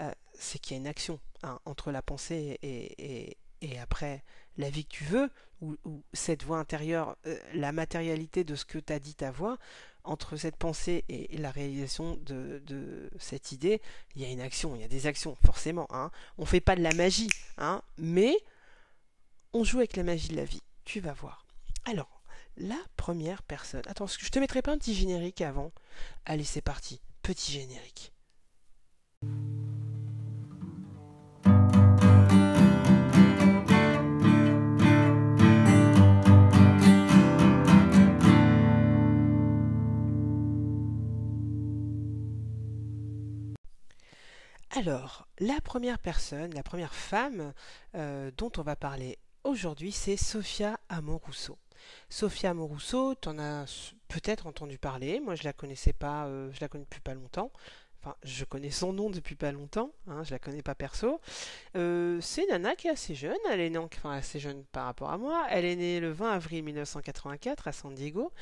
euh, 0.00 0.12
c'est 0.34 0.58
qu'il 0.58 0.76
y 0.76 0.78
a 0.78 0.80
une 0.80 0.86
action 0.86 1.20
hein, 1.42 1.58
entre 1.64 1.90
la 1.90 2.02
pensée 2.02 2.58
et, 2.62 3.36
et 3.62 3.78
après 3.78 4.24
la 4.56 4.70
vie 4.70 4.84
que 4.84 4.96
tu 4.96 5.04
veux, 5.04 5.30
ou, 5.62 6.02
cette 6.12 6.42
voix 6.42 6.58
intérieure, 6.58 7.16
euh, 7.26 7.38
la 7.54 7.72
matérialité 7.72 8.44
de 8.44 8.54
ce 8.54 8.64
que 8.64 8.78
t'as 8.78 8.98
dit 8.98 9.14
ta 9.14 9.30
voix, 9.30 9.58
entre 10.04 10.36
cette 10.36 10.56
pensée 10.56 11.04
et 11.08 11.36
la 11.38 11.52
réalisation 11.52 12.18
de, 12.26 13.08
cette 13.18 13.52
idée, 13.52 13.80
il 14.16 14.22
y 14.22 14.24
a 14.24 14.28
une 14.28 14.40
action, 14.40 14.74
il 14.74 14.82
y 14.82 14.84
a 14.84 14.88
des 14.88 15.06
actions, 15.06 15.36
forcément. 15.44 15.86
Hein. 15.90 16.10
On 16.38 16.44
fait 16.44 16.60
pas 16.60 16.74
de 16.74 16.82
la 16.82 16.92
magie, 16.92 17.30
hein, 17.58 17.82
mais 17.98 18.36
on 19.52 19.62
joue 19.64 19.78
avec 19.78 19.96
la 19.96 20.02
magie 20.02 20.28
de 20.28 20.36
la 20.36 20.44
vie. 20.44 20.62
Tu 20.84 20.98
vas 20.98 21.12
voir. 21.12 21.46
Alors, 21.84 22.22
la 22.56 22.78
première 22.96 23.42
personne. 23.42 23.82
Attends, 23.86 24.06
je 24.06 24.28
te 24.28 24.38
mettrai 24.38 24.60
pas 24.60 24.72
un 24.72 24.78
petit 24.78 24.94
générique 24.94 25.40
avant 25.40 25.72
Allez, 26.26 26.44
c'est 26.44 26.62
parti. 26.62 27.00
Petit 27.22 27.52
générique. 27.52 28.11
Alors, 44.74 45.28
la 45.38 45.60
première 45.60 45.98
personne, 45.98 46.54
la 46.54 46.62
première 46.62 46.94
femme 46.94 47.52
euh, 47.94 48.30
dont 48.38 48.50
on 48.56 48.62
va 48.62 48.74
parler 48.74 49.18
aujourd'hui, 49.44 49.92
c'est 49.92 50.16
Sophia 50.16 50.80
Amoruso. 50.88 51.58
Sophia 52.08 52.50
Amoruso, 52.50 53.14
tu 53.16 53.28
en 53.28 53.38
as 53.38 53.92
peut-être 54.08 54.46
entendu 54.46 54.78
parler, 54.78 55.20
moi 55.20 55.34
je 55.34 55.42
la 55.42 55.52
connaissais 55.52 55.92
pas, 55.92 56.24
euh, 56.24 56.50
je 56.52 56.60
la 56.62 56.68
connais 56.68 56.84
depuis 56.84 57.02
pas 57.02 57.12
longtemps. 57.12 57.52
Je 58.24 58.44
connais 58.44 58.70
son 58.70 58.92
nom 58.92 59.10
depuis 59.10 59.34
pas 59.34 59.52
longtemps, 59.52 59.92
hein, 60.08 60.22
je 60.24 60.30
la 60.32 60.38
connais 60.38 60.62
pas 60.62 60.74
perso. 60.74 61.20
Euh, 61.76 62.18
c'est 62.20 62.46
Nana 62.46 62.74
qui 62.74 62.88
est 62.88 62.90
assez 62.90 63.14
jeune, 63.14 63.38
elle 63.50 63.60
est 63.60 63.70
née, 63.70 63.78
assez 64.04 64.40
jeune 64.40 64.64
par 64.72 64.86
rapport 64.86 65.10
à 65.10 65.18
moi, 65.18 65.46
elle 65.50 65.64
est 65.64 65.76
née 65.76 66.00
le 66.00 66.10
20 66.10 66.32
avril 66.32 66.64
1984 66.64 67.68
à 67.68 67.72
San 67.72 67.94
Diego. 67.94 68.32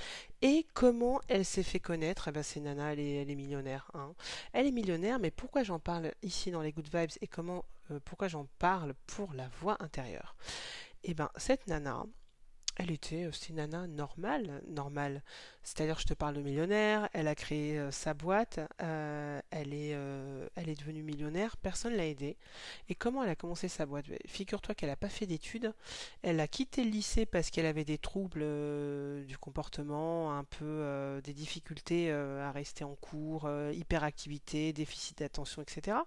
Et 0.43 0.67
comment 0.75 1.21
elle 1.29 1.45
s'est 1.45 1.63
fait 1.63 1.81
connaître? 1.81 2.29
Eh 2.29 2.33
ben, 2.33 2.43
C'est 2.43 2.61
Nana, 2.61 2.93
elle 2.93 3.01
est, 3.01 3.35
millionnaire. 3.35 3.91
Hein. 3.95 4.15
Elle 4.53 4.67
est 4.67 4.73
millionnaire, 4.73 5.19
mais 5.19 5.31
pourquoi 5.31 5.63
j'en 5.63 5.79
parle 5.79 6.13
ici 6.23 6.51
dans 6.51 6.63
les 6.63 6.73
Good 6.73 6.89
Vibes 6.95 7.11
et 7.21 7.27
comment, 7.27 7.65
euh, 7.91 8.01
pourquoi 8.05 8.29
j'en 8.29 8.47
parle 8.59 8.95
pour 9.07 9.35
la 9.35 9.49
voix 9.61 9.77
intérieure? 9.81 10.37
Eh 11.05 11.15
ben, 11.15 11.31
cette 11.37 11.67
Nana, 11.67 12.05
elle 12.83 12.91
était, 12.91 13.25
euh, 13.25 13.33
c'était 13.33 13.51
une 13.51 13.57
nana 13.57 13.87
normale, 13.87 14.63
normale. 14.69 15.23
C'est-à-dire, 15.63 15.99
je 15.99 16.07
te 16.07 16.15
parle 16.15 16.35
de 16.35 16.41
millionnaire, 16.41 17.11
elle 17.13 17.29
a 17.29 17.35
créé 17.35 17.79
euh, 17.79 17.91
sa 17.91 18.15
boîte, 18.15 18.59
euh, 18.83 19.41
elle 19.51 19.75
est, 19.75 19.91
elle 20.57 20.69
est 20.69 20.79
devenue 20.79 21.03
millionnaire, 21.03 21.57
personne 21.59 21.95
l'a 21.95 22.07
aidée. 22.07 22.37
Et 22.89 22.95
comment 22.95 23.23
elle 23.23 23.31
a 23.31 23.37
commencé 23.37 23.69
sa 23.69 23.85
boîte? 23.85 24.07
Figure-toi 24.27 24.75
qu'elle 24.75 24.89
n'a 24.89 24.97
pas 24.97 25.11
fait 25.11 25.27
d'études, 25.27 25.75
elle 26.23 26.41
a 26.41 26.49
quitté 26.49 26.83
le 26.85 26.91
lycée 26.91 27.27
parce 27.27 27.51
qu'elle 27.51 27.67
avait 27.67 27.85
des 27.85 27.99
troubles 27.99 28.45
du 29.27 29.37
comportement, 29.39 30.37
un 30.37 30.45
peu 30.45 31.21
des 31.23 31.35
difficultés 31.35 32.11
à 32.13 32.51
rester 32.53 32.85
en 32.85 32.95
cours, 32.95 33.51
hyperactivité, 33.73 34.73
déficit 34.73 35.19
d'attention, 35.19 35.63
etc. 35.63 35.99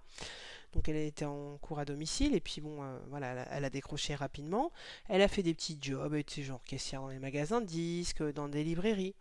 Donc 0.74 0.90
elle 0.90 0.98
était 0.98 1.26
en 1.26 1.58
cours 1.60 1.80
à 1.80 1.86
domicile 1.86 2.36
et 2.36 2.40
puis 2.40 2.62
bon, 2.62 2.84
euh, 2.84 2.98
voilà, 3.10 3.46
elle 3.52 3.66
a, 3.66 3.70
décroché 3.70 4.16
rapidement. 4.16 4.72
Elle 5.08 5.22
a 5.22 5.28
fait 5.28 5.44
des 5.44 5.54
petits 5.54 5.78
jobs, 5.82 6.14
elle 6.14 6.22
était 6.22 6.42
genre 6.42 6.64
caissière 6.64 7.02
dans 7.02 7.10
les 7.10 7.20
magasins 7.20 7.62
de 7.62 7.66
disques, 7.66 8.24
dans 8.34 8.50
des 8.50 8.64
librairies. 8.64 9.16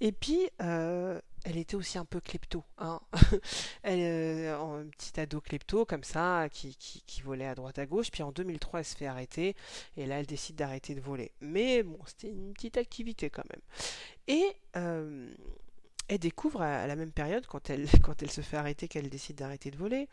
Et 0.00 0.12
puis 0.12 0.48
euh, 0.60 1.20
elle 1.44 1.56
était 1.56 1.74
aussi 1.74 1.98
un 1.98 2.04
peu 2.04 2.20
klepto, 2.20 2.62
hein. 2.78 3.00
elle, 3.82 3.98
euh, 4.00 4.56
un 4.60 4.86
petit 4.86 5.18
ado 5.18 5.40
klepto 5.40 5.84
comme 5.84 6.04
ça, 6.04 6.48
qui, 6.50 6.76
qui, 6.76 7.22
volait 7.22 7.46
à 7.46 7.56
droite 7.56 7.78
à 7.78 7.86
gauche. 7.86 8.10
Puis 8.12 8.22
en 8.22 8.30
2003, 8.30 8.80
elle 8.80 8.84
se 8.84 8.96
fait 8.96 9.06
arrêter 9.06 9.56
et 9.96 10.06
là, 10.06 10.20
elle 10.20 10.26
décide 10.26 10.56
d'arrêter 10.56 10.94
de 10.94 11.00
voler. 11.00 11.32
Mais 11.40 11.82
bon, 11.82 11.98
c'était 12.06 12.28
une 12.28 12.52
petite 12.52 12.76
activité 12.76 13.28
quand 13.28 13.44
même. 13.50 13.62
Et 14.28 14.56
elle 16.12 16.18
découvre 16.18 16.60
à 16.60 16.86
la 16.86 16.96
même 16.96 17.12
période, 17.12 17.46
quand 17.48 17.70
elle, 17.70 17.88
se 17.88 18.40
fait 18.40 18.56
arrêter, 18.56 18.88
qu'elle 18.88 19.08
décide 19.08 19.36
d'arrêter 19.36 19.70
de 19.70 19.76
voler, 19.76 20.08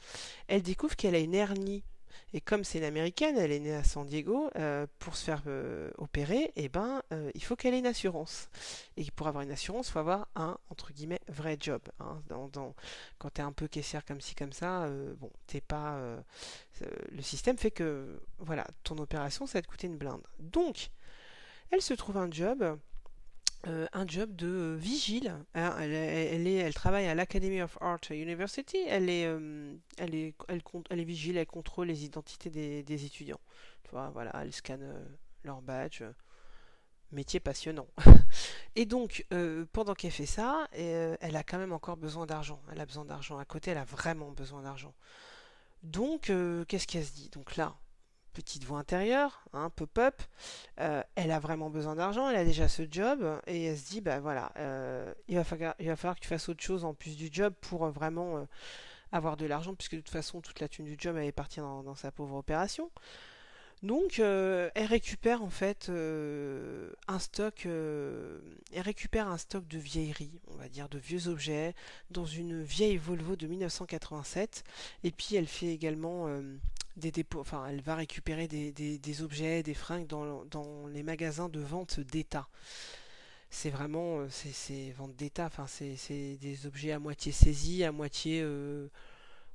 elle 0.48 0.62
découvre 0.62 0.96
qu'elle 0.96 1.16
a 1.16 1.20
une 1.20 1.36
hernie. 1.36 1.84
Et 2.34 2.42
comme 2.42 2.64
c'est 2.64 2.78
une 2.78 2.86
américaine, 2.86 3.38
elle 3.38 3.52
est 3.52 3.60
née 3.60 3.74
à 3.74 3.84
San 3.84 4.06
Diego, 4.06 4.50
euh, 4.56 4.86
pour 5.00 5.16
se 5.16 5.24
faire 5.26 5.42
euh, 5.48 5.90
opérer, 5.98 6.52
eh 6.56 6.70
ben, 6.70 7.02
euh, 7.12 7.32
il 7.34 7.44
faut 7.44 7.56
qu'elle 7.56 7.74
ait 7.74 7.80
une 7.80 7.88
assurance. 7.88 8.50
Et 8.98 9.10
pour 9.12 9.28
avoir 9.28 9.44
une 9.44 9.52
assurance, 9.52 9.88
il 9.90 9.92
faut 9.92 10.00
avoir 10.00 10.28
un, 10.36 10.58
entre 10.70 10.92
guillemets, 10.94 11.22
vrai 11.28 11.58
job. 11.60 11.82
Hein. 12.00 12.22
Dans, 12.28 12.76
quand 13.18 13.34
tu 13.34 13.42
es 13.42 13.44
un 13.44 13.52
peu 13.52 13.68
caissière 13.68 14.06
comme 14.06 14.22
ci, 14.22 14.36
comme 14.36 14.54
ça, 14.54 14.88
bon, 15.18 15.32
t'es 15.48 15.62
pas. 15.62 16.00
le 16.82 17.22
système 17.22 17.58
fait 17.58 17.72
que, 17.72 18.22
voilà, 18.40 18.66
ton 18.84 18.98
opération, 19.00 19.46
ça 19.48 19.58
va 19.58 19.62
te 19.64 19.68
coûter 19.68 19.88
une 19.88 19.98
blinde. 19.98 20.22
Donc, 20.40 20.90
elle 21.72 21.82
se 21.82 21.94
trouve 21.94 22.18
un 22.18 22.32
job 22.32 22.78
euh, 23.68 23.88
un 23.92 24.08
job 24.08 24.36
de 24.36 24.78
vigile. 24.80 25.36
Hein, 25.54 25.76
elle, 25.80 26.74
travaille 26.74 27.08
à 27.08 27.16
l'Academy 27.16 27.62
of 27.62 27.78
Art 27.82 28.00
University. 28.10 28.78
Elle 28.88 29.10
est, 29.10 29.26
euh, 29.26 29.76
elle, 29.98 30.16
est, 30.16 30.34
elle, 30.48 30.62
elle, 30.90 31.00
est 31.00 31.04
vigile, 31.04 31.38
elle 31.38 31.46
contrôle 31.46 31.88
les 31.88 32.06
identités 32.06 32.50
des, 32.50 33.06
étudiants. 33.06 33.40
Tu 33.84 33.92
vois, 33.92 34.10
voilà, 34.12 34.32
elle 34.42 34.54
scanne 34.54 34.84
euh, 34.84 35.06
leur 35.44 35.62
badge. 35.62 36.04
Métier 37.12 37.40
passionnant. 37.40 37.88
et 38.76 38.86
donc, 38.86 39.26
pendant 39.74 39.96
qu'elle 39.96 40.12
fait 40.12 40.28
ça, 40.28 40.68
elle 40.74 41.36
a 41.36 41.44
quand 41.44 41.58
même 41.58 41.74
encore 41.74 41.98
besoin 41.98 42.28
d'argent. 42.28 42.62
Elle 42.72 42.80
a 42.80 42.86
besoin 42.86 43.04
d'argent. 43.04 43.40
À 43.40 43.46
côté, 43.46 43.72
elle 43.72 43.80
a 43.80 43.84
vraiment 43.84 44.30
besoin 44.32 44.62
d'argent. 44.62 44.94
Donc, 45.82 46.32
qu'est-ce 46.68 46.86
qu'elle 46.86 47.04
se 47.04 47.14
dit? 47.14 47.30
Donc 47.30 47.56
là, 47.56 47.76
petite 48.30 48.64
voix 48.64 48.80
intérieure, 48.80 49.44
hein, 49.54 49.70
pop-up, 49.70 50.22
euh, 50.80 51.04
elle 51.16 51.32
a 51.32 51.40
vraiment 51.40 51.70
besoin 51.70 51.96
d'argent, 51.96 52.30
elle 52.30 52.38
a 52.38 52.46
déjà 52.46 52.68
ce 52.68 52.84
job, 52.90 53.40
et 53.48 53.66
elle 53.66 53.78
se 53.78 53.90
dit, 53.90 54.02
bah 54.02 54.20
voilà, 54.20 54.52
euh, 54.58 55.14
il, 55.28 55.36
va 55.36 55.44
falloir, 55.44 55.76
il 55.80 55.88
va 55.88 55.96
falloir 55.96 56.16
que 56.16 56.22
tu 56.22 56.28
fasses 56.28 56.50
autre 56.50 56.64
chose 56.64 56.86
en 56.86 56.94
plus 56.94 57.16
du 57.18 57.30
job 57.32 57.54
pour 57.62 57.86
euh, 57.86 57.92
vraiment 57.92 58.48
avoir 59.12 59.38
de 59.38 59.46
l'argent, 59.46 59.74
puisque 59.76 59.96
de 59.96 60.02
toute 60.02 60.10
façon, 60.10 60.42
toute 60.42 60.60
la 60.60 60.68
thune 60.68 60.86
du 60.86 60.96
job, 60.98 61.16
elle 61.18 61.26
est 61.26 61.58
dans, 61.58 61.96
sa 61.96 62.12
pauvre 62.12 62.36
opération. 62.36 62.92
Donc, 63.82 64.20
elle 64.20 64.86
récupère 64.86 65.42
en 65.42 65.50
fait 65.50 65.90
un 65.90 67.20
stock, 67.20 67.66
elle 67.66 68.82
récupère 68.82 69.30
un 69.30 69.38
stock 69.38 69.66
de 69.68 69.78
vieilleries, 69.78 70.42
on 70.48 70.56
va 70.58 70.68
dire, 70.68 70.90
de 70.90 71.00
vieux 71.00 71.28
objets, 71.28 71.74
dans 72.12 72.26
une 72.26 72.62
vieille 72.62 72.98
Volvo 72.98 73.36
de 73.36 73.48
1987, 73.48 74.64
et 75.04 75.12
puis 75.12 75.36
elle 75.36 75.48
fait 75.48 75.74
également 75.74 76.28
des 76.98 77.12
dépôts, 77.12 77.40
enfin, 77.40 77.66
elle 77.68 77.82
va 77.82 77.96
récupérer 77.96 78.48
des, 78.48 79.22
objets, 79.22 79.64
des 79.64 79.74
fringues 79.74 80.08
dans, 80.08 80.46
dans, 80.46 80.88
les 80.88 81.04
magasins 81.04 81.50
de 81.50 81.60
vente 81.60 82.00
d'État. 82.00 82.48
C'est 83.50 83.70
vraiment, 83.70 84.20
euh, 84.20 84.28
c'est 84.30 84.92
vente 84.92 85.16
d'État, 85.16 85.48
enfin, 85.48 85.66
c'est 85.68 86.38
des 86.38 86.66
objets 86.66 86.92
à 86.92 87.00
moitié 87.00 87.32
saisis, 87.32 87.84
à 87.84 87.92
moitié 87.92 88.42
euh, 88.44 88.90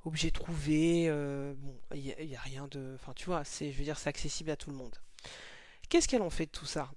objets 0.03 0.31
trouvés. 0.31 1.05
Euh, 1.07 1.53
bon, 1.57 1.75
il 1.93 2.27
n'y 2.27 2.35
a, 2.35 2.41
rien 2.41 2.67
de, 2.69 2.93
enfin, 2.95 3.13
tu 3.15 3.25
vois, 3.25 3.43
c'est, 3.43 3.71
je 3.71 3.77
veux 3.77 3.83
dire, 3.83 3.97
c'est 3.97 4.09
accessible 4.09 4.51
à 4.51 4.57
tout 4.57 4.69
le 4.69 4.75
monde. 4.75 4.95
Qu'est-ce 5.87 6.07
qu'elle 6.07 6.23
en 6.23 6.29
fait 6.29 6.47
de 6.47 6.51
tout 6.51 6.65
ça? 6.65 6.91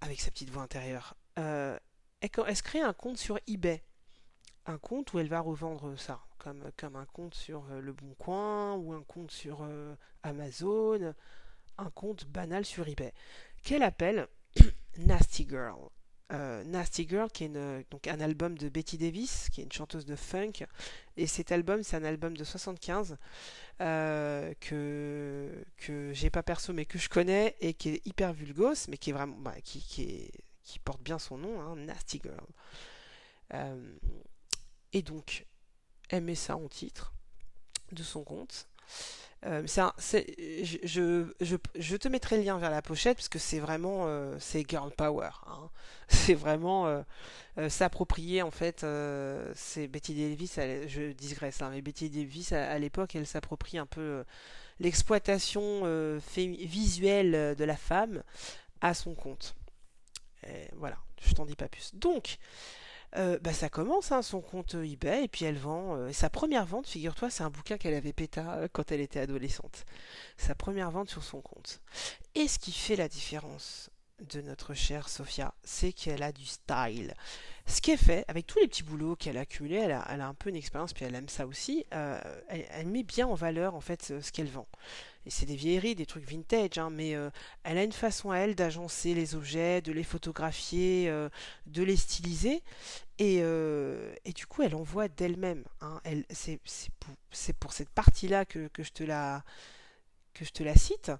Avec 0.00 0.20
sa 0.20 0.30
petite 0.30 0.50
voix 0.50 0.62
intérieure 0.62 1.16
elle, 1.36 2.30
elle 2.46 2.56
se 2.56 2.62
crée 2.62 2.80
un 2.80 2.92
compte 2.92 3.18
sur 3.18 3.38
eBay 3.46 3.82
un 4.66 4.78
compte 4.78 5.12
où 5.12 5.18
elle 5.18 5.28
va 5.28 5.40
revendre 5.40 5.98
ça, 5.98 6.20
comme, 6.38 6.96
un 6.96 7.04
compte 7.06 7.34
sur 7.34 7.64
euh, 7.70 7.80
Le 7.80 7.92
Bon 7.92 8.14
Coin 8.18 8.74
ou 8.74 8.92
un 8.92 9.02
compte 9.02 9.30
sur 9.30 9.62
euh, 9.62 9.94
Amazon, 10.22 11.14
un 11.78 11.90
compte 11.90 12.26
banal 12.26 12.64
sur 12.64 12.86
eBay, 12.88 13.12
qu'elle 13.62 13.82
appelle 13.82 14.26
Nasty 14.98 15.46
Girl. 15.48 15.88
Euh, 16.32 16.64
Nasty 16.64 17.06
Girl, 17.06 17.30
qui 17.30 17.44
est 17.44 18.08
un 18.08 18.20
album 18.20 18.56
de 18.56 18.70
Betty 18.70 18.96
Davis, 18.96 19.50
qui 19.50 19.60
est 19.60 19.64
une 19.64 19.72
chanteuse 19.72 20.06
de 20.06 20.16
funk. 20.16 20.64
Et 21.16 21.26
cet 21.26 21.52
album, 21.52 21.82
c'est 21.82 21.96
un 21.96 22.04
album 22.04 22.36
de 22.36 22.44
75 22.44 23.18
que, 23.78 25.64
que 25.76 26.12
j'ai 26.14 26.30
pas 26.30 26.42
perso, 26.42 26.72
mais 26.72 26.86
que 26.86 26.98
je 26.98 27.10
connais 27.10 27.54
et 27.60 27.74
qui 27.74 27.90
est 27.90 28.06
hyper 28.06 28.32
vulgose, 28.32 28.88
mais 28.88 28.96
qui 28.96 29.10
est 29.10 29.12
vraiment, 29.12 29.36
bah, 29.36 29.54
qui, 29.62 29.80
qui, 29.80 30.30
qui 30.62 30.78
porte 30.78 31.02
bien 31.02 31.18
son 31.18 31.36
nom, 31.36 31.60
hein, 31.60 31.76
Nasty 31.76 32.22
Girl. 32.24 32.46
Et 34.94 35.02
donc, 35.02 35.46
elle 36.08 36.22
met 36.22 36.34
ça 36.34 36.56
en 36.56 36.68
titre 36.68 37.12
de 37.92 38.02
son 38.02 38.24
compte. 38.24 38.68
Euh, 39.46 39.66
je, 39.66 41.96
te 41.96 42.08
mettrai 42.08 42.38
le 42.38 42.44
lien 42.44 42.56
vers 42.56 42.70
la 42.70 42.80
pochette 42.80 43.18
parce 43.18 43.28
que 43.28 43.38
c'est 43.38 43.58
vraiment 43.58 44.06
euh, 44.06 44.34
c'est 44.40 44.66
girl 44.68 44.90
power. 44.90 45.28
Hein. 45.46 45.68
C'est 46.08 46.34
vraiment 46.34 46.86
euh, 46.86 47.02
s'approprier 47.68 48.42
en 48.42 48.50
fait. 48.50 48.86
c'est 49.54 49.88
Betty 49.88 50.14
Davis, 50.14 50.58
je 50.86 51.12
digresse, 51.12 51.60
hein, 51.60 51.70
mais 51.72 51.82
Betty 51.82 52.08
Davis 52.08 52.52
à, 52.52 52.78
l'époque, 52.78 53.16
elle 53.16 53.26
s'approprie 53.26 53.78
un 53.78 53.86
peu 53.86 54.24
l'exploitation 54.80 55.82
visuelle 56.26 57.54
de 57.56 57.64
la 57.64 57.76
femme 57.76 58.22
à 58.80 58.94
son 58.94 59.14
compte. 59.14 59.54
voilà, 60.76 60.96
je 61.22 61.34
t'en 61.34 61.46
dis 61.46 61.56
pas 61.56 61.68
plus. 61.68 61.94
Donc, 61.94 62.38
euh, 63.16 63.38
bah, 63.40 63.52
ça 63.52 63.68
commence, 63.68 64.10
hein, 64.12 64.22
son 64.22 64.40
compte 64.40 64.74
eBay, 64.74 65.24
et 65.24 65.28
puis 65.28 65.44
elle 65.44 65.58
vend. 65.58 65.96
Euh, 65.96 66.12
sa 66.12 66.30
première 66.30 66.66
vente, 66.66 66.86
figure-toi, 66.86 67.30
c'est 67.30 67.44
un 67.44 67.50
bouquin 67.50 67.78
qu'elle 67.78 67.94
avait 67.94 68.12
péta 68.12 68.54
euh, 68.54 68.68
quand 68.72 68.90
elle 68.90 69.00
était 69.00 69.20
adolescente. 69.20 69.84
Sa 70.36 70.54
première 70.54 70.90
vente 70.90 71.10
sur 71.10 71.22
son 71.22 71.40
compte. 71.40 71.80
Et 72.34 72.48
ce 72.48 72.58
qui 72.58 72.72
fait 72.72 72.96
la 72.96 73.08
différence 73.08 73.90
de 74.20 74.40
notre 74.40 74.74
chère 74.74 75.08
Sophia, 75.08 75.54
c'est 75.62 75.92
qu'elle 75.92 76.22
a 76.22 76.32
du 76.32 76.44
style. 76.44 77.14
Ce 77.66 77.80
qui 77.80 77.92
est 77.92 77.96
fait, 77.96 78.24
avec 78.28 78.46
tous 78.46 78.58
les 78.58 78.68
petits 78.68 78.82
boulots 78.82 79.16
qu'elle 79.16 79.36
a 79.38 79.42
accumulés, 79.42 79.76
elle 79.76 79.92
a, 79.92 80.26
un 80.26 80.34
peu 80.34 80.50
une 80.50 80.56
expérience, 80.56 80.92
puis 80.92 81.04
elle 81.04 81.14
aime 81.14 81.28
ça 81.28 81.46
aussi, 81.46 81.84
elle, 81.90 82.86
met 82.86 83.02
bien 83.02 83.26
en 83.26 83.34
valeur 83.34 83.74
en 83.74 83.80
fait 83.80 84.02
ce 84.20 84.30
qu'elle 84.30 84.48
vend 84.48 84.68
et 85.26 85.30
c'est 85.30 85.46
des 85.46 85.56
vieilleries, 85.56 85.94
des 85.94 86.06
trucs 86.06 86.28
vintage, 86.28 86.78
hein, 86.78 86.90
mais 86.90 87.14
euh, 87.14 87.30
elle 87.62 87.78
a 87.78 87.84
une 87.84 87.92
façon 87.92 88.30
à 88.30 88.38
elle 88.38 88.54
d'agencer 88.54 89.14
les 89.14 89.34
objets, 89.34 89.80
de 89.80 89.92
les 89.92 90.04
photographier, 90.04 91.08
euh, 91.08 91.28
de 91.66 91.82
les 91.82 91.96
styliser, 91.96 92.62
et, 93.18 93.38
euh, 93.40 94.14
du 94.34 94.46
coup 94.46 94.62
elle 94.62 94.74
envoie 94.74 95.08
d'elle-même. 95.08 95.64
Hein, 95.80 96.00
c'est, 96.30 96.60
pour, 97.58 97.72
cette 97.72 97.90
partie-là 97.90 98.44
que, 98.44 98.68
je 98.78 98.90
te 98.90 99.02
la, 99.02 99.42
cite. 100.76 101.12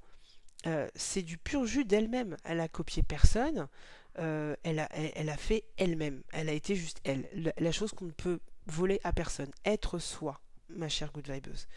c'est 0.94 1.22
du 1.22 1.38
pur 1.38 1.64
jus 1.66 1.84
d'elle-même. 1.84 2.36
Elle 2.44 2.60
a 2.60 2.68
copié 2.68 3.02
personne. 3.02 3.68
elle, 4.16 4.78
a, 4.80 5.36
fait 5.36 5.64
elle-même. 5.78 6.22
Elle 6.32 6.48
a 6.48 6.52
été 6.52 6.74
juste 6.76 7.00
elle. 7.04 7.28
La, 7.34 7.52
la 7.56 7.72
chose 7.72 7.92
qu'on 7.92 8.06
ne 8.06 8.10
peut 8.10 8.40
voler 8.66 9.00
à 9.04 9.12
personne. 9.12 9.50
Être 9.64 9.98
soi, 9.98 10.40
ma 10.68 10.88
chère 10.88 11.12
Good 11.12 11.30
Vibeuse. 11.30 11.68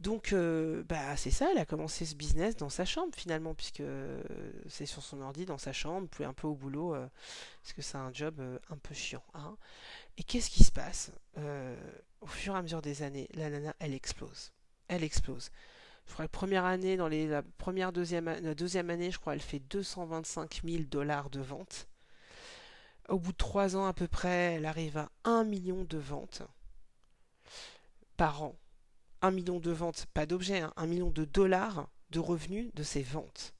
Donc, 0.00 0.32
euh, 0.32 0.82
bah, 0.84 1.14
c'est 1.16 1.30
ça, 1.30 1.50
elle 1.52 1.58
a 1.58 1.66
commencé 1.66 2.06
ce 2.06 2.14
business 2.14 2.56
dans 2.56 2.70
sa 2.70 2.86
chambre 2.86 3.14
finalement, 3.14 3.54
puisque 3.54 3.82
c'est 4.66 4.86
sur 4.86 5.02
son 5.02 5.20
ordi, 5.20 5.44
dans 5.44 5.58
sa 5.58 5.74
chambre, 5.74 6.08
puis 6.10 6.24
un 6.24 6.32
peu 6.32 6.46
au 6.46 6.54
boulot, 6.54 6.94
euh, 6.94 7.06
parce 7.62 7.74
que 7.74 7.82
c'est 7.82 7.98
un 7.98 8.10
job 8.10 8.40
euh, 8.40 8.58
un 8.70 8.78
peu 8.78 8.94
chiant. 8.94 9.22
Hein. 9.34 9.58
Et 10.16 10.22
qu'est-ce 10.22 10.48
qui 10.48 10.64
se 10.64 10.72
passe 10.72 11.12
Au 12.22 12.26
fur 12.26 12.54
et 12.54 12.58
à 12.58 12.62
mesure 12.62 12.80
des 12.80 13.02
années, 13.02 13.28
la 13.34 13.50
nana, 13.50 13.74
elle 13.78 13.92
explose. 13.92 14.52
Elle 14.88 15.04
explose. 15.04 15.50
Je 16.06 16.14
crois 16.14 16.24
que 16.26 16.32
la 16.32 16.38
première 16.38 16.64
année, 16.64 16.96
dans 16.96 17.08
la 17.08 17.42
première, 17.42 17.92
deuxième, 17.92 18.24
la 18.24 18.54
deuxième 18.54 18.88
année, 18.88 19.10
je 19.10 19.18
crois, 19.18 19.34
elle 19.34 19.42
fait 19.42 19.60
225 19.60 20.62
000 20.64 20.84
dollars 20.84 21.28
de 21.28 21.40
ventes. 21.40 21.88
Au 23.10 23.18
bout 23.18 23.32
de 23.32 23.36
trois 23.36 23.76
ans 23.76 23.84
à 23.84 23.92
peu 23.92 24.08
près, 24.08 24.54
elle 24.54 24.64
arrive 24.64 24.96
à 24.96 25.10
1 25.24 25.44
million 25.44 25.84
de 25.84 25.98
ventes 25.98 26.42
par 28.16 28.42
an 28.42 28.59
1 29.22 29.30
million 29.30 29.58
de 29.58 29.70
ventes, 29.70 30.06
pas 30.14 30.26
d'objets, 30.26 30.60
1 30.60 30.72
hein, 30.76 30.86
million 30.86 31.10
de 31.10 31.24
dollars 31.24 31.88
de 32.10 32.18
revenus 32.18 32.70
de 32.74 32.82
ces 32.82 33.02
ventes. 33.02 33.54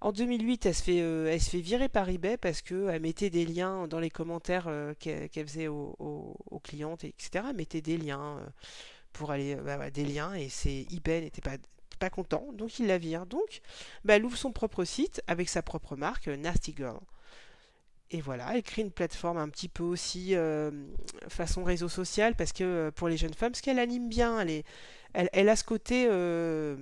En 0.00 0.12
2008, 0.12 0.66
elle 0.66 0.74
se 0.74 0.82
fait, 0.82 1.00
euh, 1.00 1.30
elle 1.32 1.40
se 1.40 1.50
fait 1.50 1.60
virer 1.60 1.88
par 1.88 2.08
eBay 2.08 2.36
parce 2.36 2.62
qu'elle 2.62 3.00
mettait 3.00 3.30
des 3.30 3.46
liens 3.46 3.88
dans 3.88 3.98
les 3.98 4.10
commentaires 4.10 4.66
euh, 4.68 4.94
qu'elle 4.98 5.30
faisait 5.30 5.68
aux, 5.68 6.60
clientes, 6.62 7.04
etc. 7.04 7.46
Elle 7.50 7.56
mettait 7.56 7.80
des 7.80 7.96
liens 7.96 8.38
euh, 8.38 8.46
pour 9.12 9.30
aller, 9.30 9.56
bah, 9.56 9.90
des 9.90 10.04
liens 10.04 10.34
et 10.34 10.48
c'est 10.48 10.86
eBay 10.92 11.22
n'était 11.22 11.42
pas 11.98 12.10
content, 12.10 12.46
donc 12.52 12.78
il 12.78 12.86
la 12.86 12.98
vire. 12.98 13.24
Donc, 13.26 13.62
bah, 14.04 14.16
elle 14.16 14.24
ouvre 14.24 14.36
son 14.36 14.52
propre 14.52 14.84
site 14.84 15.22
avec 15.26 15.48
sa 15.48 15.62
propre 15.62 15.96
marque, 15.96 16.28
Nasty 16.28 16.74
Girl. 16.76 17.00
Et 18.10 18.20
voilà, 18.20 18.54
elle 18.54 18.62
crée 18.62 18.82
une 18.82 18.92
plateforme 18.92 19.36
un 19.38 19.48
petit 19.48 19.68
peu 19.68 19.82
aussi 19.82 20.36
euh, 20.36 20.70
façon 21.28 21.64
réseau 21.64 21.88
social 21.88 22.36
parce 22.36 22.52
que 22.52 22.62
euh, 22.62 22.90
pour 22.92 23.08
les 23.08 23.16
jeunes 23.16 23.34
femmes, 23.34 23.50
parce 23.50 23.60
qu'elle 23.60 23.80
anime 23.80 24.08
bien, 24.08 24.44
elle 25.12 25.48
a 25.48 25.56
ce 25.56 25.64
côté. 25.64 26.06
euh, 26.08 26.76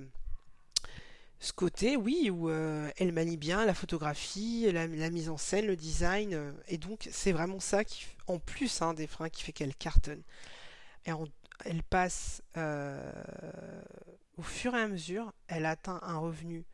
ce 1.39 1.51
côté, 1.51 1.97
oui, 1.97 2.29
où 2.31 2.49
elle 2.49 3.11
manie 3.11 3.37
bien 3.37 3.65
la 3.65 3.73
photographie, 3.73 4.71
la, 4.71 4.87
mise 4.87 5.29
en 5.29 5.37
scène, 5.37 5.67
le 5.67 5.75
design, 5.75 6.53
et 6.69 6.77
donc 6.77 7.07
c'est 7.11 7.33
vraiment 7.33 7.59
ça 7.59 7.83
qui, 7.83 8.07
en 8.27 8.39
plus 8.39 8.81
hein, 8.81 8.93
des 8.93 9.05
freins, 9.05 9.29
qui 9.29 9.43
fait 9.43 9.51
qu'elle 9.51 9.75
cartonne. 9.75 10.23
Et 11.05 11.11
elle 11.65 11.83
passe, 11.83 12.41
au 12.55 14.41
fur 14.41 14.75
et 14.75 14.81
à 14.81 14.87
mesure, 14.87 15.33
elle 15.47 15.65
atteint 15.65 15.99
un 16.03 16.17
revenu 16.17 16.65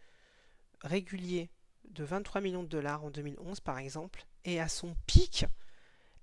régulier 0.84 1.50
de 1.89 2.03
23 2.03 2.39
millions 2.39 2.63
de 2.63 2.70
dollars 2.70 3.03
en 3.03 3.10
2011 3.10 3.60
par 3.62 3.79
exemple, 3.79 4.25
et 4.45 4.60
à 4.60 4.67
son 4.67 4.95
pic, 5.07 5.45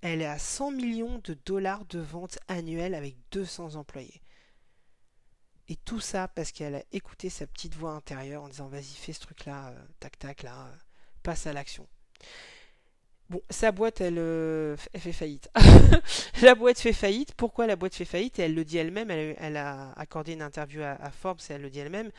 elle 0.00 0.22
est 0.22 0.26
à 0.26 0.38
100 0.38 0.72
millions 0.72 1.20
de 1.24 1.34
dollars 1.44 1.84
de 1.86 1.98
ventes 1.98 2.38
annuelles 2.48 2.94
avec 2.94 3.16
200 3.32 3.74
employés. 3.74 4.22
Et 5.68 5.76
tout 5.76 6.00
ça 6.00 6.28
parce 6.28 6.52
qu'elle 6.52 6.76
a 6.76 6.82
écouté 6.92 7.28
sa 7.28 7.46
petite 7.46 7.74
voix 7.74 7.92
intérieure 7.92 8.42
en 8.42 8.48
disant 8.48 8.68
vas-y 8.68 8.94
fais 8.94 9.12
ce 9.12 9.20
truc-là, 9.20 9.68
euh, 9.68 9.84
tac 10.00 10.18
tac 10.18 10.42
là, 10.42 10.66
euh, 10.66 10.76
passe 11.22 11.46
à 11.46 11.52
l'action. 11.52 11.86
Bon, 13.28 13.42
sa 13.50 13.72
boîte, 13.72 14.00
elle, 14.00 14.18
euh, 14.18 14.74
fait 14.96 15.12
faillite. 15.12 15.50
la 16.42 16.54
boîte 16.54 16.78
fait 16.78 16.94
faillite. 16.94 17.34
Pourquoi 17.34 17.66
la 17.66 17.76
boîte 17.76 17.94
fait 17.94 18.06
faillite? 18.06 18.38
Elle 18.38 18.54
le 18.54 18.64
dit 18.64 18.78
elle-même. 18.78 19.10
Elle, 19.10 19.58
a 19.58 19.92
accordé 19.92 20.32
une 20.32 20.40
interview 20.40 20.80
à 20.80 21.10
Forbes 21.10 21.40
et 21.50 21.52
elle 21.52 21.60
le 21.60 21.68
dit 21.68 21.80
elle-même. 21.80 22.10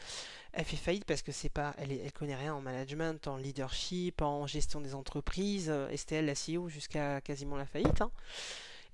Elle 0.51 0.65
fait 0.65 0.77
faillite 0.77 1.05
parce 1.05 1.21
que 1.21 1.31
c'est 1.31 1.49
pas, 1.49 1.75
elle, 1.77 2.11
connaît 2.11 2.35
rien 2.35 2.55
en 2.55 2.61
management, 2.61 3.27
en 3.27 3.37
leadership, 3.37 4.21
en 4.21 4.47
gestion 4.47 4.81
des 4.81 4.95
entreprises. 4.95 5.69
euh, 5.69 5.95
elle 6.11 6.25
la 6.25 6.33
CEO 6.33 6.69
jusqu'à 6.69 7.21
quasiment 7.21 7.55
la 7.55 7.65
faillite. 7.65 8.01
hein. 8.01 8.11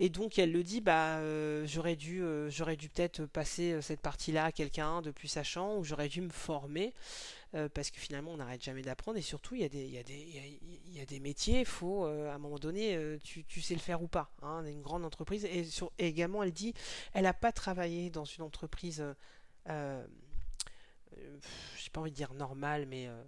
Et 0.01 0.09
donc 0.09 0.37
elle 0.37 0.51
le 0.51 0.61
dit, 0.61 0.81
bah 0.81 1.19
euh, 1.19 1.65
j'aurais 1.65 1.95
dû, 1.95 2.21
euh, 2.21 2.49
j'aurais 2.49 2.75
dû 2.75 2.89
peut-être 2.89 3.25
passer 3.25 3.81
cette 3.81 4.01
partie-là 4.01 4.45
à 4.45 4.51
quelqu'un 4.51 5.01
de 5.01 5.11
plus 5.11 5.29
sachant, 5.29 5.77
ou 5.77 5.85
j'aurais 5.85 6.09
dû 6.09 6.19
me 6.19 6.29
former, 6.29 6.93
parce 7.73 7.89
que 7.89 7.99
finalement 8.01 8.31
on 8.31 8.37
n'arrête 8.37 8.61
jamais 8.61 8.81
d'apprendre. 8.81 9.17
Et 9.17 9.21
surtout 9.21 9.55
il 9.55 9.61
y 9.61 9.63
a 9.63 9.69
des, 9.69 9.85
il 9.85 9.93
y 9.93 9.97
a 9.97 10.03
des, 10.03 10.59
il 10.87 10.97
y 10.97 10.99
a, 10.99 11.05
des 11.05 11.21
métiers, 11.21 11.61
il 11.61 11.65
faut 11.65 12.03
à 12.03 12.33
un 12.33 12.37
moment 12.37 12.59
donné, 12.59 13.17
tu, 13.23 13.45
tu 13.45 13.61
sais 13.61 13.73
le 13.73 13.79
faire 13.79 14.03
ou 14.03 14.07
pas. 14.07 14.29
Hein, 14.41 14.65
une 14.65 14.81
grande 14.81 15.05
entreprise. 15.05 15.45
Et, 15.45 15.65
et 15.97 16.07
également 16.07 16.43
elle 16.43 16.51
dit, 16.51 16.73
elle 17.13 17.23
n'a 17.23 17.33
pas 17.33 17.53
travaillé 17.53 18.09
dans 18.09 18.25
une 18.25 18.43
entreprise, 18.43 19.01
j'ai 21.77 21.89
pas 21.91 22.01
envie 22.01 22.11
de 22.11 22.15
dire 22.15 22.33
normale, 22.33 22.85
mais 22.87 23.07
euh, 23.07 23.23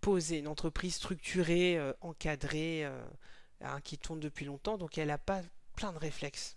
posée, 0.00 0.38
une 0.38 0.48
entreprise 0.48 0.94
structurée, 0.96 1.78
euh, 1.78 1.92
encadrée, 2.00 2.84
euh, 2.84 3.04
hein, 3.60 3.80
qui 3.82 3.98
tourne 3.98 4.20
depuis 4.20 4.44
longtemps. 4.44 4.78
Donc 4.78 4.98
elle 4.98 5.08
n'a 5.08 5.18
pas 5.18 5.42
plein 5.76 5.92
de 5.92 5.98
réflexes 5.98 6.56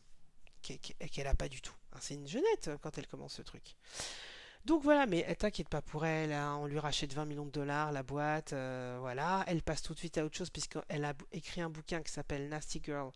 qu'elle 0.61 0.79
qu'elle 0.79 1.27
a 1.27 1.35
pas 1.35 1.49
du 1.49 1.61
tout. 1.61 1.75
Hein, 1.93 1.97
C'est 2.01 2.15
une 2.15 2.27
jeunette 2.27 2.67
euh, 2.69 2.77
quand 2.81 2.97
elle 2.97 3.07
commence 3.07 3.33
ce 3.33 3.41
truc. 3.41 3.75
Donc 4.65 4.81
voilà, 4.81 5.05
mais 5.05 5.25
elle 5.27 5.35
t'inquiète 5.35 5.67
pas 5.67 5.81
pour 5.81 6.05
elle, 6.05 6.31
hein, 6.31 6.57
on 6.61 6.67
lui 6.67 6.79
rachète 6.79 7.11
20 7.13 7.25
millions 7.25 7.45
de 7.45 7.51
dollars 7.51 7.91
la 7.91 8.01
boîte, 8.01 8.53
euh, 8.53 8.95
voilà, 9.01 9.43
elle 9.47 9.61
passe 9.61 9.81
tout 9.81 9.93
de 9.93 9.99
suite 9.99 10.17
à 10.17 10.23
autre 10.23 10.37
chose 10.37 10.49
puisqu'elle 10.49 11.03
a 11.03 11.13
écrit 11.33 11.59
un 11.59 11.69
bouquin 11.69 12.01
qui 12.01 12.13
s'appelle 12.13 12.47
Nasty 12.47 12.81
Girl, 12.81 13.11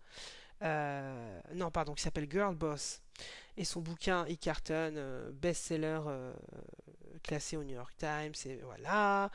euh, 0.62 1.40
non 1.54 1.72
pardon, 1.72 1.94
qui 1.94 2.04
s'appelle 2.04 2.28
Girl 2.30 2.54
Boss, 2.54 3.02
et 3.56 3.64
son 3.64 3.80
bouquin 3.80 4.26
euh, 4.28 5.32
best-seller 5.32 6.02
euh, 7.18 7.20
classé 7.24 7.58
au 7.58 7.64
New 7.64 7.76
York 7.76 7.94
Times, 7.98 8.34
voilà. 8.64 9.32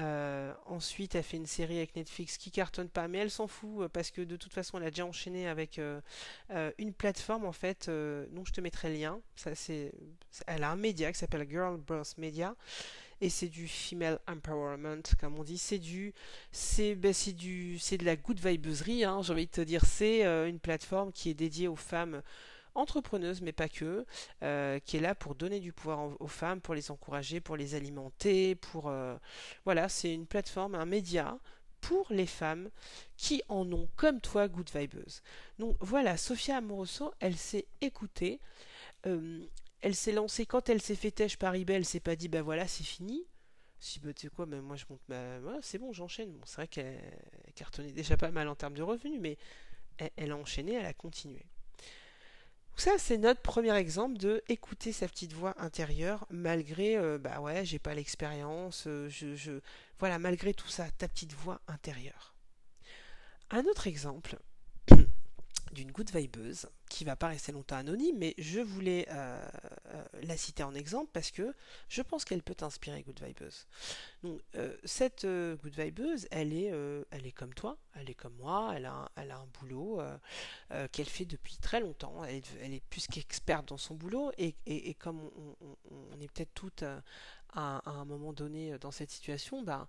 Euh, 0.00 0.54
ensuite, 0.66 1.14
elle 1.14 1.22
fait 1.22 1.36
une 1.36 1.46
série 1.46 1.76
avec 1.76 1.94
Netflix 1.96 2.38
qui 2.38 2.50
cartonne 2.50 2.88
pas, 2.88 3.08
mais 3.08 3.18
elle 3.18 3.30
s'en 3.30 3.46
fout 3.46 3.82
euh, 3.82 3.88
parce 3.88 4.10
que 4.10 4.22
de 4.22 4.36
toute 4.36 4.52
façon, 4.52 4.78
elle 4.78 4.84
a 4.84 4.90
déjà 4.90 5.04
enchaîné 5.04 5.46
avec 5.46 5.78
euh, 5.78 6.00
une 6.78 6.94
plateforme 6.94 7.44
en 7.44 7.52
fait, 7.52 7.88
dont 7.88 8.44
je 8.44 8.52
te 8.52 8.60
mettrai 8.60 8.88
le 8.88 8.96
lien. 8.96 9.20
Ça, 9.36 9.54
c'est, 9.54 9.92
elle 10.46 10.64
a 10.64 10.70
un 10.70 10.76
média 10.76 11.12
qui 11.12 11.18
s'appelle 11.18 11.46
Girl 11.48 11.76
Boss 11.76 12.16
Media 12.16 12.54
et 13.20 13.28
c'est 13.28 13.48
du 13.48 13.68
female 13.68 14.18
empowerment, 14.26 15.02
comme 15.20 15.38
on 15.38 15.44
dit. 15.44 15.58
C'est 15.58 15.78
du, 15.78 16.14
c'est, 16.50 16.94
ben, 16.94 17.12
c'est 17.12 17.36
c'est 17.78 17.98
de 17.98 18.04
la 18.04 18.16
good 18.16 18.40
vibeuse 18.40 18.82
hein, 19.04 19.20
j'ai 19.22 19.32
envie 19.32 19.46
de 19.46 19.52
te 19.52 19.60
dire. 19.60 19.84
C'est 19.84 20.24
une 20.48 20.58
plateforme 20.58 21.12
qui 21.12 21.30
est 21.30 21.34
dédiée 21.34 21.68
aux 21.68 21.76
femmes 21.76 22.22
entrepreneuse, 22.74 23.40
mais 23.42 23.52
pas 23.52 23.68
que, 23.68 24.06
euh, 24.42 24.78
qui 24.80 24.96
est 24.96 25.00
là 25.00 25.14
pour 25.14 25.34
donner 25.34 25.60
du 25.60 25.72
pouvoir 25.72 26.20
aux 26.20 26.28
femmes, 26.28 26.60
pour 26.60 26.74
les 26.74 26.90
encourager, 26.90 27.40
pour 27.40 27.56
les 27.56 27.74
alimenter, 27.74 28.54
pour... 28.54 28.88
euh, 28.88 29.16
voilà, 29.64 29.88
c'est 29.88 30.12
une 30.12 30.26
plateforme, 30.26 30.74
un 30.74 30.86
média 30.86 31.38
pour 31.80 32.06
les 32.10 32.26
femmes 32.26 32.70
qui 33.16 33.42
en 33.48 33.70
ont, 33.72 33.88
comme 33.96 34.20
toi, 34.20 34.48
good 34.48 34.70
vibeuse. 34.74 35.22
Donc 35.58 35.76
voilà, 35.80 36.16
Sophia 36.16 36.58
Amoroso, 36.58 37.12
elle 37.20 37.36
s'est 37.36 37.66
écoutée, 37.80 38.40
euh, 39.06 39.44
elle 39.80 39.96
s'est 39.96 40.12
lancée, 40.12 40.46
quand 40.46 40.68
elle 40.68 40.80
s'est 40.80 40.94
fait 40.94 41.10
têche 41.10 41.36
par 41.36 41.54
eBay, 41.54 41.74
elle 41.74 41.84
s'est 41.84 42.00
pas 42.00 42.14
dit, 42.16 42.28
ben 42.28 42.42
voilà, 42.42 42.68
c'est 42.68 42.84
fini. 42.84 43.26
Si, 43.80 43.98
bah, 43.98 44.14
tu 44.14 44.28
sais 44.28 44.32
quoi, 44.32 44.46
ben, 44.46 44.60
moi 44.62 44.76
je 44.76 44.84
monte 44.88 45.00
ma... 45.08 45.40
c'est 45.60 45.78
bon, 45.78 45.92
j'enchaîne. 45.92 46.30
Bon, 46.30 46.46
c'est 46.46 46.54
vrai 46.56 46.68
qu'elle 46.68 47.00
elle 47.44 47.52
cartonnait 47.54 47.90
déjà 47.90 48.16
pas 48.16 48.30
mal 48.30 48.46
en 48.46 48.54
termes 48.54 48.74
de 48.74 48.82
revenus, 48.82 49.18
mais 49.20 49.36
elle, 49.98 50.10
elle 50.16 50.30
a 50.30 50.36
enchaîné, 50.36 50.74
elle 50.74 50.86
a 50.86 50.94
continué. 50.94 51.44
Ça, 52.76 52.92
c'est 52.98 53.18
notre 53.18 53.42
premier 53.42 53.74
exemple 53.76 54.16
de 54.16 54.42
écouter 54.48 54.92
sa 54.92 55.06
petite 55.06 55.32
voix 55.34 55.54
intérieure 55.58 56.26
malgré, 56.30 56.96
euh, 56.96 57.18
bah 57.18 57.40
ouais, 57.40 57.64
j'ai 57.64 57.78
pas 57.78 57.94
l'expérience, 57.94 58.84
euh, 58.86 59.08
je, 59.08 59.36
je, 59.36 59.60
voilà, 59.98 60.18
malgré 60.18 60.52
tout 60.54 60.68
ça, 60.68 60.90
ta 60.90 61.06
petite 61.06 61.32
voix 61.32 61.60
intérieure. 61.68 62.34
Un 63.50 63.64
autre 63.66 63.86
exemple 63.86 64.38
d'une 65.72 65.90
good 65.90 66.10
vibeuse 66.14 66.68
qui 66.88 67.04
va 67.04 67.16
pas 67.16 67.28
rester 67.28 67.52
longtemps 67.52 67.76
anonyme, 67.76 68.16
mais 68.18 68.34
je 68.38 68.60
voulais 68.60 69.06
euh, 69.10 69.48
euh, 69.86 70.04
la 70.22 70.36
citer 70.36 70.62
en 70.62 70.74
exemple 70.74 71.10
parce 71.12 71.30
que 71.30 71.54
je 71.88 72.02
pense 72.02 72.24
qu'elle 72.24 72.42
peut 72.42 72.54
t'inspirer, 72.54 73.02
good 73.02 73.20
vibeuse. 73.22 73.66
Euh, 74.54 74.76
cette 74.84 75.24
good 75.24 75.74
vibeuse, 75.74 76.28
elle 76.30 76.52
est, 76.52 76.72
elle 77.10 77.26
est 77.26 77.32
comme 77.32 77.54
toi, 77.54 77.78
elle 77.94 78.10
est 78.10 78.14
comme 78.14 78.34
moi, 78.36 78.72
elle 78.76 78.86
a, 78.86 79.10
un- 79.16 79.46
boulot 79.60 80.00
qu'elle 80.92 81.08
fait 81.08 81.24
depuis 81.24 81.56
très 81.56 81.80
longtemps. 81.80 82.22
Elle, 82.24 82.74
est- 82.74 82.84
plus 82.90 83.06
qu'experte 83.06 83.68
dans 83.68 83.78
son 83.78 83.94
boulot 83.94 84.30
et, 84.38 84.94
comme 84.94 85.20
on, 85.90 86.20
est 86.20 86.30
peut-être 86.30 86.52
toutes 86.54 86.84
à, 87.54 87.90
un 87.90 88.04
moment 88.04 88.32
donné 88.32 88.78
dans 88.78 88.90
cette 88.90 89.10
situation, 89.10 89.62
bah, 89.62 89.88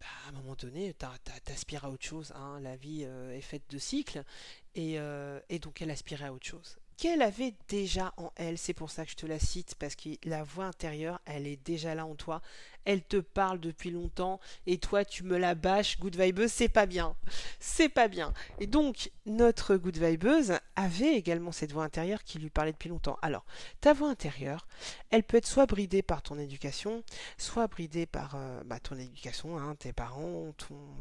bah, 0.00 0.06
à 0.26 0.28
un 0.30 0.32
moment 0.32 0.54
donné, 0.54 0.94
t'as- 0.94 1.12
t'as- 1.24 1.40
t'aspires 1.40 1.84
à 1.84 1.90
autre 1.90 2.04
chose. 2.04 2.32
hein. 2.36 2.58
La 2.60 2.76
vie 2.76 3.04
euh, 3.04 3.36
est 3.36 3.40
faite 3.40 3.62
de 3.70 3.78
cycles 3.78 4.22
et, 4.74 4.98
euh, 4.98 5.40
et 5.48 5.58
donc 5.58 5.80
elle 5.82 5.90
aspirait 5.90 6.26
à 6.26 6.32
autre 6.32 6.46
chose. 6.46 6.76
Qu'elle 6.96 7.20
avait 7.20 7.54
déjà 7.68 8.14
en 8.16 8.32
elle, 8.36 8.56
c'est 8.56 8.72
pour 8.72 8.90
ça 8.90 9.04
que 9.04 9.10
je 9.10 9.16
te 9.16 9.26
la 9.26 9.38
cite, 9.38 9.74
parce 9.74 9.94
que 9.96 10.08
la 10.24 10.42
voix 10.44 10.64
intérieure, 10.64 11.20
elle 11.26 11.46
est 11.46 11.58
déjà 11.62 11.94
là 11.94 12.06
en 12.06 12.14
toi. 12.14 12.40
Elle 12.86 13.02
te 13.02 13.18
parle 13.18 13.60
depuis 13.60 13.90
longtemps 13.90 14.40
et 14.66 14.78
toi 14.78 15.04
tu 15.04 15.22
me 15.22 15.36
la 15.36 15.54
bâches, 15.54 15.98
good 16.00 16.16
vibeuse, 16.16 16.50
c'est 16.50 16.68
pas 16.68 16.86
bien. 16.86 17.14
C'est 17.60 17.88
pas 17.88 18.08
bien. 18.08 18.32
Et 18.60 18.66
donc, 18.66 19.10
notre 19.26 19.76
good 19.76 19.98
vibeuse 19.98 20.54
avait 20.76 21.14
également 21.14 21.52
cette 21.52 21.72
voix 21.72 21.84
intérieure 21.84 22.22
qui 22.24 22.38
lui 22.38 22.48
parlait 22.48 22.72
depuis 22.72 22.88
longtemps. 22.88 23.18
Alors, 23.22 23.44
ta 23.80 23.92
voix 23.92 24.08
intérieure, 24.08 24.66
elle 25.10 25.24
peut 25.24 25.36
être 25.36 25.46
soit 25.46 25.66
bridée 25.66 26.02
par 26.02 26.22
ton 26.22 26.38
éducation, 26.38 27.02
soit 27.38 27.66
bridée 27.66 28.06
par 28.06 28.34
euh, 28.36 28.62
bah, 28.64 28.78
ton 28.80 28.96
éducation, 28.96 29.58
hein, 29.58 29.74
tes 29.76 29.92
parents, 29.92 30.52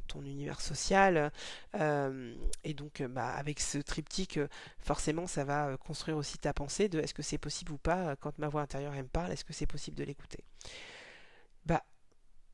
ton, 0.07 0.23
univers 0.23 0.61
social. 0.61 1.31
euh, 1.75 2.35
et 2.63 2.73
donc, 2.73 3.01
euh, 3.01 3.07
bah, 3.07 3.27
avec 3.27 3.59
ce 3.59 3.77
triptyque, 3.77 4.39
forcément, 4.79 5.27
ça 5.27 5.43
va 5.43 5.77
construire 5.77 6.17
aussi 6.17 6.37
ta 6.37 6.53
pensée 6.53 6.89
de 6.89 6.99
est-ce 6.99 7.13
que 7.13 7.21
c'est 7.21 7.37
possible 7.37 7.73
ou 7.73 7.77
pas, 7.77 8.15
quand 8.15 8.37
ma 8.39 8.47
voix 8.47 8.61
intérieure 8.61 8.93
elle 8.95 9.03
me 9.03 9.09
parle, 9.09 9.31
est-ce 9.31 9.45
que 9.45 9.53
c'est 9.53 9.67
possible 9.67 9.97
de 9.97 10.03
l'écouter? 10.03 10.43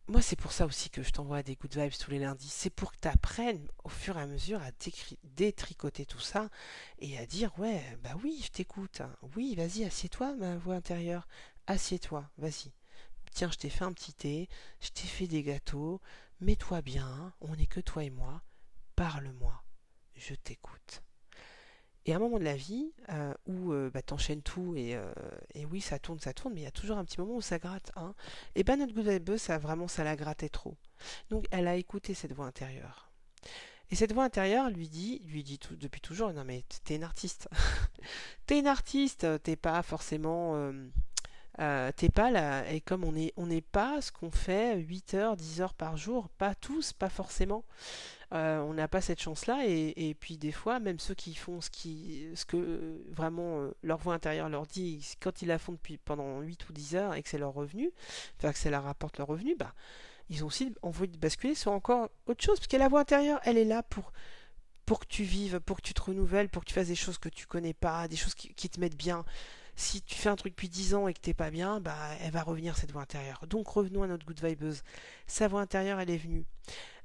Moi, 0.07 0.21
c'est 0.21 0.35
pour 0.35 0.51
ça 0.51 0.65
aussi 0.65 0.89
que 0.89 1.03
je 1.03 1.11
t'envoie 1.11 1.43
des 1.43 1.55
good 1.55 1.75
vibes 1.77 1.93
tous 1.97 2.11
les 2.11 2.19
lundis. 2.19 2.49
C'est 2.49 2.69
pour 2.69 2.91
que 2.91 2.97
tu 3.01 3.07
apprennes 3.07 3.67
au 3.83 3.89
fur 3.89 4.17
et 4.17 4.21
à 4.21 4.27
mesure 4.27 4.61
à 4.61 4.71
détricoter 5.23 6.05
tout 6.05 6.19
ça 6.19 6.49
et 6.99 7.17
à 7.17 7.25
dire 7.25 7.57
ouais, 7.59 7.81
bah 8.03 8.15
oui, 8.23 8.41
je 8.43 8.49
t'écoute. 8.49 9.01
Oui, 9.35 9.55
vas-y, 9.55 9.85
assieds-toi, 9.85 10.35
ma 10.35 10.57
voix 10.57 10.75
intérieure. 10.75 11.27
Assieds-toi, 11.67 12.29
vas-y. 12.37 12.73
Tiens, 13.31 13.49
je 13.51 13.57
t'ai 13.57 13.69
fait 13.69 13.85
un 13.85 13.93
petit 13.93 14.13
thé, 14.13 14.49
je 14.81 14.89
t'ai 14.89 15.07
fait 15.07 15.27
des 15.27 15.43
gâteaux. 15.43 16.01
Mets-toi 16.41 16.81
bien, 16.81 17.33
on 17.39 17.55
n'est 17.55 17.67
que 17.67 17.79
toi 17.79 18.03
et 18.03 18.09
moi. 18.09 18.43
Parle-moi, 18.95 19.63
je 20.15 20.33
t'écoute. 20.35 21.03
Et 22.05 22.13
à 22.13 22.15
un 22.15 22.19
moment 22.19 22.39
de 22.39 22.43
la 22.43 22.55
vie 22.55 22.91
euh, 23.09 23.33
où 23.45 23.73
euh, 23.73 23.91
bah, 23.91 24.01
t'enchaînes 24.01 24.41
tout 24.41 24.75
et, 24.75 24.95
euh, 24.95 25.13
et, 25.53 25.65
oui, 25.65 25.81
ça 25.81 25.99
tourne, 25.99 26.19
ça 26.19 26.33
tourne, 26.33 26.53
mais 26.53 26.61
il 26.61 26.63
y 26.63 26.67
a 26.67 26.71
toujours 26.71 26.97
un 26.97 27.05
petit 27.05 27.19
moment 27.19 27.35
où 27.35 27.41
ça 27.41 27.59
gratte. 27.59 27.91
Hein. 27.95 28.15
Et 28.55 28.63
ben 28.63 28.77
notre 28.77 28.93
good 28.93 29.37
ça 29.37 29.57
vraiment, 29.59 29.87
ça 29.87 30.03
la 30.03 30.15
grattait 30.15 30.49
trop. 30.49 30.75
Donc 31.29 31.45
elle 31.51 31.67
a 31.67 31.75
écouté 31.75 32.13
cette 32.13 32.33
voix 32.33 32.45
intérieure. 32.45 33.11
Et 33.91 33.95
cette 33.95 34.13
voix 34.13 34.23
intérieure 34.23 34.69
lui 34.69 34.87
dit, 34.87 35.19
lui 35.27 35.43
dit 35.43 35.59
depuis 35.71 36.01
toujours, 36.01 36.33
non 36.33 36.43
mais 36.43 36.63
t'es 36.85 36.95
une 36.95 37.03
artiste. 37.03 37.49
t'es 38.45 38.59
une 38.59 38.67
artiste, 38.67 39.27
t'es 39.43 39.55
pas 39.55 39.83
forcément... 39.83 40.71
Euh, 41.61 41.91
t'es 41.95 42.09
pas 42.09 42.31
là, 42.31 42.67
et 42.71 42.81
comme 42.81 43.03
on 43.03 43.11
n'est 43.11 43.33
on 43.37 43.47
pas 43.71 44.01
ce 44.01 44.11
qu'on 44.11 44.31
fait 44.31 44.77
8 44.77 45.13
heures, 45.13 45.37
10 45.37 45.61
heures 45.61 45.73
par 45.75 45.95
jour, 45.95 46.27
pas 46.29 46.55
tous, 46.55 46.91
pas 46.91 47.09
forcément. 47.09 47.65
Euh, 48.33 48.61
on 48.61 48.73
n'a 48.73 48.87
pas 48.87 49.01
cette 49.01 49.21
chance-là, 49.21 49.65
et, 49.67 50.15
puis 50.19 50.37
des 50.37 50.51
fois, 50.51 50.79
même 50.79 50.97
ceux 50.97 51.13
qui 51.13 51.35
font 51.35 51.61
ce, 51.61 51.69
qui, 51.69 52.25
ce 52.33 52.45
que 52.45 53.03
vraiment 53.11 53.59
euh, 53.59 53.71
leur 53.83 53.99
voix 53.99 54.15
intérieure 54.15 54.49
leur 54.49 54.65
dit, 54.65 55.07
quand 55.19 55.43
ils 55.43 55.49
la 55.49 55.59
font 55.59 55.73
depuis 55.73 55.97
pendant 55.97 56.39
8 56.41 56.69
ou 56.69 56.73
10 56.73 56.95
heures 56.95 57.13
et 57.13 57.21
que 57.21 57.29
c'est 57.29 57.37
leur 57.37 57.53
revenu, 57.53 57.91
enfin 58.37 58.53
que 58.53 58.57
ça 58.57 58.71
leur 58.71 58.83
rapporte 58.83 59.19
leur 59.19 59.27
revenu, 59.27 59.55
bah, 59.55 59.75
ils 60.29 60.43
ont 60.43 60.47
aussi 60.47 60.73
envie 60.81 61.09
de 61.09 61.17
basculer 61.17 61.53
sur 61.53 61.73
encore 61.73 62.09
autre 62.25 62.43
chose, 62.43 62.57
parce 62.57 62.67
que 62.67 62.77
la 62.77 62.87
voix 62.87 63.01
intérieure, 63.01 63.39
elle 63.43 63.57
est 63.59 63.65
là 63.65 63.83
pour, 63.83 64.13
pour 64.87 64.99
que 65.01 65.07
tu 65.07 65.23
vives, 65.23 65.59
pour 65.59 65.77
que 65.77 65.83
tu 65.83 65.93
te 65.93 66.01
renouvelles, 66.01 66.49
pour 66.49 66.63
que 66.63 66.69
tu 66.69 66.73
fasses 66.73 66.87
des 66.87 66.95
choses 66.95 67.19
que 67.19 67.29
tu 67.29 67.45
connais 67.45 67.75
pas, 67.75 68.07
des 68.07 68.15
choses 68.15 68.33
qui 68.33 68.69
te 68.69 68.79
mettent 68.79 68.97
bien 68.97 69.25
si 69.75 70.01
tu 70.01 70.15
fais 70.15 70.29
un 70.29 70.35
truc 70.35 70.53
depuis 70.53 70.69
10 70.69 70.95
ans 70.95 71.07
et 71.07 71.13
que 71.13 71.19
t'es 71.19 71.33
pas 71.33 71.49
bien, 71.51 71.79
bah 71.79 71.97
elle 72.21 72.31
va 72.31 72.43
revenir 72.43 72.77
cette 72.77 72.91
voix 72.91 73.01
intérieure. 73.01 73.45
Donc 73.47 73.67
revenons 73.67 74.03
à 74.03 74.07
notre 74.07 74.25
good 74.25 74.43
vibeuse. 74.43 74.83
Sa 75.27 75.47
voix 75.47 75.61
intérieure, 75.61 75.99
elle 75.99 76.09
est 76.09 76.17
venue. 76.17 76.45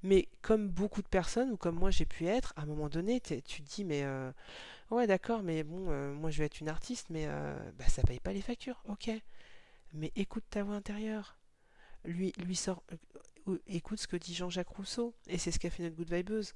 Mais 0.02 0.28
comme 0.42 0.68
beaucoup 0.68 1.02
de 1.02 1.08
personnes, 1.08 1.50
ou 1.52 1.56
comme 1.56 1.76
moi 1.76 1.90
j'ai 1.90 2.04
pu 2.04 2.26
être, 2.26 2.52
à 2.56 2.62
un 2.62 2.66
moment 2.66 2.88
donné, 2.88 3.20
tu 3.20 3.40
te 3.42 3.62
dis 3.62 3.84
mais 3.84 4.02
euh, 4.04 4.30
ouais 4.90 5.06
d'accord, 5.06 5.42
mais 5.42 5.64
bon, 5.64 5.86
euh, 5.88 6.12
moi 6.12 6.30
je 6.30 6.38
vais 6.38 6.44
être 6.44 6.60
une 6.60 6.68
artiste, 6.68 7.08
mais 7.10 7.26
euh, 7.26 7.56
bah, 7.78 7.86
ça 7.88 8.02
paye 8.02 8.20
pas 8.20 8.32
les 8.32 8.42
factures, 8.42 8.82
ok. 8.88 9.10
Mais 9.92 10.12
écoute 10.16 10.44
ta 10.50 10.62
voix 10.62 10.74
intérieure. 10.74 11.38
Lui, 12.04 12.32
lui 12.38 12.54
sort, 12.56 12.84
écoute 13.66 13.98
ce 13.98 14.06
que 14.06 14.16
dit 14.16 14.34
Jean-Jacques 14.34 14.68
Rousseau, 14.68 15.14
et 15.28 15.38
c'est 15.38 15.50
ce 15.50 15.58
qu'a 15.58 15.70
fait 15.70 15.82
notre 15.82 15.96
good 15.96 16.12
vibeuse. 16.12 16.54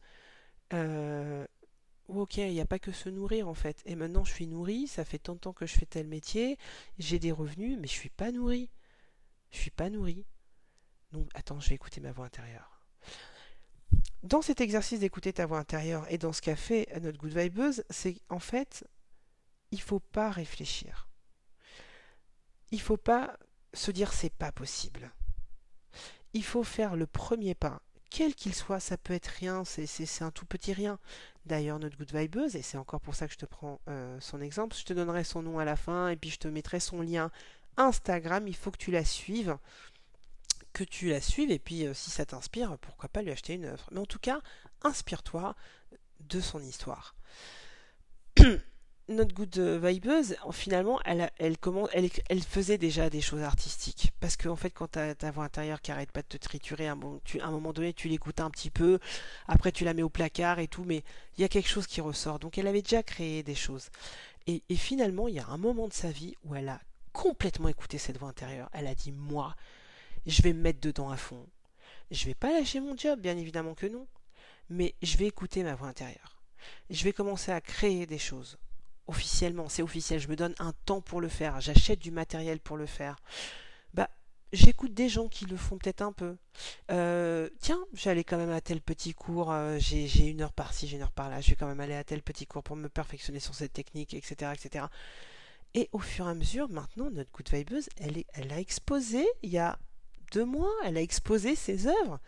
Ok, 2.12 2.38
il 2.38 2.53
n'y 2.53 2.61
a 2.61 2.66
pas 2.66 2.81
que 2.81 2.90
se 2.90 3.09
nourrir 3.09 3.46
en 3.46 3.55
fait. 3.55 3.83
Et 3.87 3.94
maintenant 3.94 4.25
je 4.25 4.33
suis 4.33 4.49
nourrie, 4.49 4.88
ça 4.88 5.05
fait 5.05 5.18
tant 5.18 5.35
de 5.35 5.38
temps 5.38 5.53
que 5.53 5.66
je 5.66 5.75
fais 5.75 5.87
tel 5.87 6.09
métier, 6.09 6.59
j'ai 6.99 7.20
des 7.20 7.31
revenus, 7.31 7.79
mais 7.79 7.87
je 7.87 7.92
suis 7.92 8.11
pas 8.11 8.33
nourrie. 8.33 8.68
Je 9.51 9.59
suis 9.59 9.70
pas 9.70 9.90
nourrie. 9.90 10.27
Donc 11.12 11.29
attends, 11.35 11.61
je 11.61 11.68
vais 11.68 11.77
écouter 11.77 12.01
ma 12.01 12.11
voix 12.11 12.27
intérieure. 12.27 12.81
Dans 14.25 14.42
cet 14.42 14.61
exercice 14.61 15.01
d'écouter 15.01 15.33
ta 15.33 15.46
voix 15.46 15.59
intérieure 15.59 16.05
et 16.11 16.18
dans 16.18 16.33
ce 16.33 16.42
qu'a 16.42 16.57
fait 16.57 16.88
notre 17.01 17.18
good 17.18 17.37
vibeuse, 17.37 17.85
c'est 17.90 18.16
en 18.29 18.40
fait, 18.40 18.85
il 19.70 19.81
faut 19.81 20.01
pas 20.01 20.31
réfléchir. 20.31 21.09
Il 22.73 22.81
faut 22.81 22.96
pas 22.96 23.38
se 23.73 23.92
dire 23.92 24.12
c'est 24.12 24.35
pas 24.35 24.51
possible. 24.51 25.12
Il 26.33 26.44
faut 26.44 26.64
faire 26.64 26.96
le 26.96 27.07
premier 27.07 27.55
pas 27.55 27.83
quel 28.11 28.35
qu'il 28.35 28.55
soit, 28.55 28.81
ça 28.81 28.99
peut 28.99 29.14
être 29.14 29.29
rien, 29.29 29.64
c'est 29.64 30.23
un 30.23 30.33
tout 30.33 30.44
petit 30.44 30.73
rien. 30.73 30.99
D'ailleurs, 31.46 31.79
notre 31.79 31.96
good 31.96 32.14
vibeuse, 32.14 32.55
et 32.55 32.62
c'est 32.62 32.76
encore 32.76 33.00
pour 33.00 33.14
ça 33.14 33.26
que 33.26 33.33
je 33.33 33.38
te 33.38 33.46
prends 33.46 33.81
euh, 33.88 34.18
son 34.20 34.40
exemple, 34.40 34.76
je 34.76 34.85
te 34.85 34.92
donnerai 34.92 35.24
son 35.24 35.42
nom 35.42 35.59
à 35.59 35.64
la 35.64 35.76
fin 35.76 36.09
et 36.09 36.16
puis 36.16 36.31
je 36.31 36.38
te 36.38 36.48
mettrai 36.48 36.81
son 36.81 37.00
lien 37.00 37.31
Instagram. 37.76 38.46
Il 38.46 38.57
faut 38.57 38.70
que 38.70 38.79
tu 38.79 38.90
la 38.90 39.05
suives, 39.05 39.57
que 40.72 40.85
tu 40.85 41.09
la 41.09 41.20
suives 41.20 41.50
et 41.50 41.59
puis 41.59 41.87
euh, 41.87 41.94
si 41.94 42.11
ça 42.11 42.26
t'inspire, 42.26 42.76
pourquoi 42.79 43.09
pas 43.09 43.22
lui 43.22 43.31
acheter 43.31 43.55
une 43.55 43.64
œuvre. 43.64 43.88
Mais 43.90 44.00
en 44.00 44.07
tout 44.07 44.18
cas, 44.18 44.40
inspire-toi 44.83 45.57
de 46.20 46.40
son 46.40 46.61
histoire. 46.61 47.14
notre 49.11 49.35
good 49.35 49.59
vibeuse, 49.59 50.37
finalement, 50.53 51.01
elle, 51.05 52.42
faisait 52.42 52.79
déjà 52.79 53.11
des 53.11 53.20
choses 53.20 53.42
artistiques. 53.42 54.12
Parce 54.20 54.37
qu'en 54.37 54.51
en 54.51 54.57
fait, 54.57 54.70
quand 54.70 54.92
tu 54.92 54.99
as 54.99 55.14
ta 55.14 55.31
voix 55.31 55.44
intérieure 55.44 55.83
qui 55.83 55.90
arrête 55.90 56.12
pas 56.12 56.23
de 56.23 56.29
te 56.29 56.37
triturer, 56.37 56.88
à 56.88 56.92
un, 56.92 57.51
moment 57.51 57.73
donné, 57.73 57.92
tu 57.92 58.09
l'écoutes 58.09 58.40
un 58.40 58.51
petit 58.51 58.70
peu, 58.70 58.99
après 59.49 59.73
tu 59.73 59.85
la 59.85 59.94
mets 59.94 60.03
au 60.03 60.09
placard 60.09 60.59
et 60.59 60.68
tout, 60.68 60.85
mais 60.85 61.03
il 61.37 61.42
y 61.42 61.44
a 61.44 61.49
quelque 61.49 61.68
chose 61.68 61.87
qui 61.87 62.01
ressort. 62.01 62.38
Donc 62.38 62.57
elle 62.57 62.66
avait 62.66 62.83
déjà 62.83 63.03
créé 63.03 63.42
des 63.42 63.55
choses. 63.55 63.90
Et, 64.46 64.62
et 64.68 64.77
finalement, 64.77 65.29
il 65.29 65.35
y 65.35 65.40
a 65.40 65.49
un 65.49 65.59
moment 65.59 65.88
de 65.88 65.92
sa 65.92 66.11
vie 66.11 66.35
où 66.44 66.55
elle 66.55 66.68
a 66.68 66.81
complètement 67.12 67.68
écouté 67.68 67.99
cette 67.99 68.18
voix 68.18 68.29
intérieure. 68.29 68.70
Elle 68.73 68.87
a 68.87 68.94
dit, 68.94 69.12
moi, 69.12 69.57
je 70.27 70.42
vais 70.42 70.53
me 70.53 70.62
mettre 70.62 70.81
dedans 70.81 71.11
à 71.11 71.16
fond. 71.16 71.46
Je 72.11 72.27
vais 72.27 72.35
pas 72.35 72.53
lâcher 72.53 72.81
mon 72.81 72.96
job, 72.96 73.20
bien 73.20 73.37
évidemment 73.37 73.75
que 73.75 73.87
non. 73.87 74.07
Mais 74.68 74.94
je 75.03 75.16
vais 75.16 75.27
écouter 75.27 75.62
ma 75.64 75.75
voix 75.75 75.88
intérieure. 75.88 76.40
Je 76.90 77.05
vais 77.05 77.12
commencer 77.12 77.51
à 77.51 77.61
créer 77.61 78.07
des 78.07 78.18
choses 78.18 78.59
officiellement, 79.11 79.68
c'est 79.68 79.83
officiel, 79.83 80.20
je 80.20 80.29
me 80.29 80.37
donne 80.37 80.55
un 80.59 80.73
temps 80.87 81.01
pour 81.01 81.20
le 81.20 81.29
faire, 81.29 81.61
j'achète 81.61 81.99
du 81.99 82.12
matériel 82.12 82.61
pour 82.61 82.77
le 82.77 82.87
faire. 82.87 83.16
Bah, 83.92 84.09
j'écoute 84.53 84.94
des 84.94 85.09
gens 85.09 85.29
qui 85.29 85.46
le 85.46 85.57
font 85.57 85.79
peut-être 85.79 86.03
un 86.03 86.12
peu. 86.12 86.37
Euh, 86.92 87.49
tiens, 87.61 87.85
j'allais 87.92 88.23
quand 88.23 88.37
même 88.37 88.51
à 88.51 88.61
tel 88.61 88.81
petit 88.81 89.12
cours, 89.12 89.51
euh, 89.51 89.79
j'ai 89.81 90.29
une 90.29 90.42
heure 90.42 90.53
par-ci, 90.53 90.87
j'ai 90.87 90.96
une 90.96 91.03
heure 91.03 91.12
par-là, 91.12 91.40
je 91.40 91.51
vais 91.51 91.57
quand 91.57 91.66
même 91.66 91.81
aller 91.81 91.94
à 91.94 92.05
tel 92.05 92.23
petit 92.23 92.46
cours 92.46 92.62
pour 92.62 92.77
me 92.77 92.88
perfectionner 92.88 93.40
sur 93.40 93.55
cette 93.55 93.73
technique, 93.73 94.14
etc., 94.14 94.53
etc. 94.55 94.87
Et 95.75 95.88
au 95.92 95.99
fur 95.99 96.27
et 96.27 96.31
à 96.31 96.35
mesure, 96.35 96.68
maintenant, 96.70 97.11
notre 97.11 97.31
good 97.33 97.51
vibeuse, 97.53 97.88
elle, 97.96 98.25
elle 98.33 98.53
a 98.53 98.61
exposé, 98.61 99.27
il 99.42 99.51
y 99.51 99.59
a 99.59 99.79
deux 100.33 100.44
mois, 100.44 100.73
elle 100.85 100.96
a 100.96 101.03
exposé 101.03 101.57
ses 101.57 101.88
œuvres. 101.88 102.20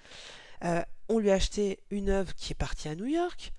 Euh, 0.64 0.83
on 1.09 1.18
lui 1.18 1.31
a 1.31 1.35
acheté 1.35 1.81
une 1.90 2.09
œuvre 2.09 2.35
qui 2.35 2.53
est 2.53 2.57
partie 2.57 2.88
à 2.88 2.95
New 2.95 3.07
York. 3.07 3.53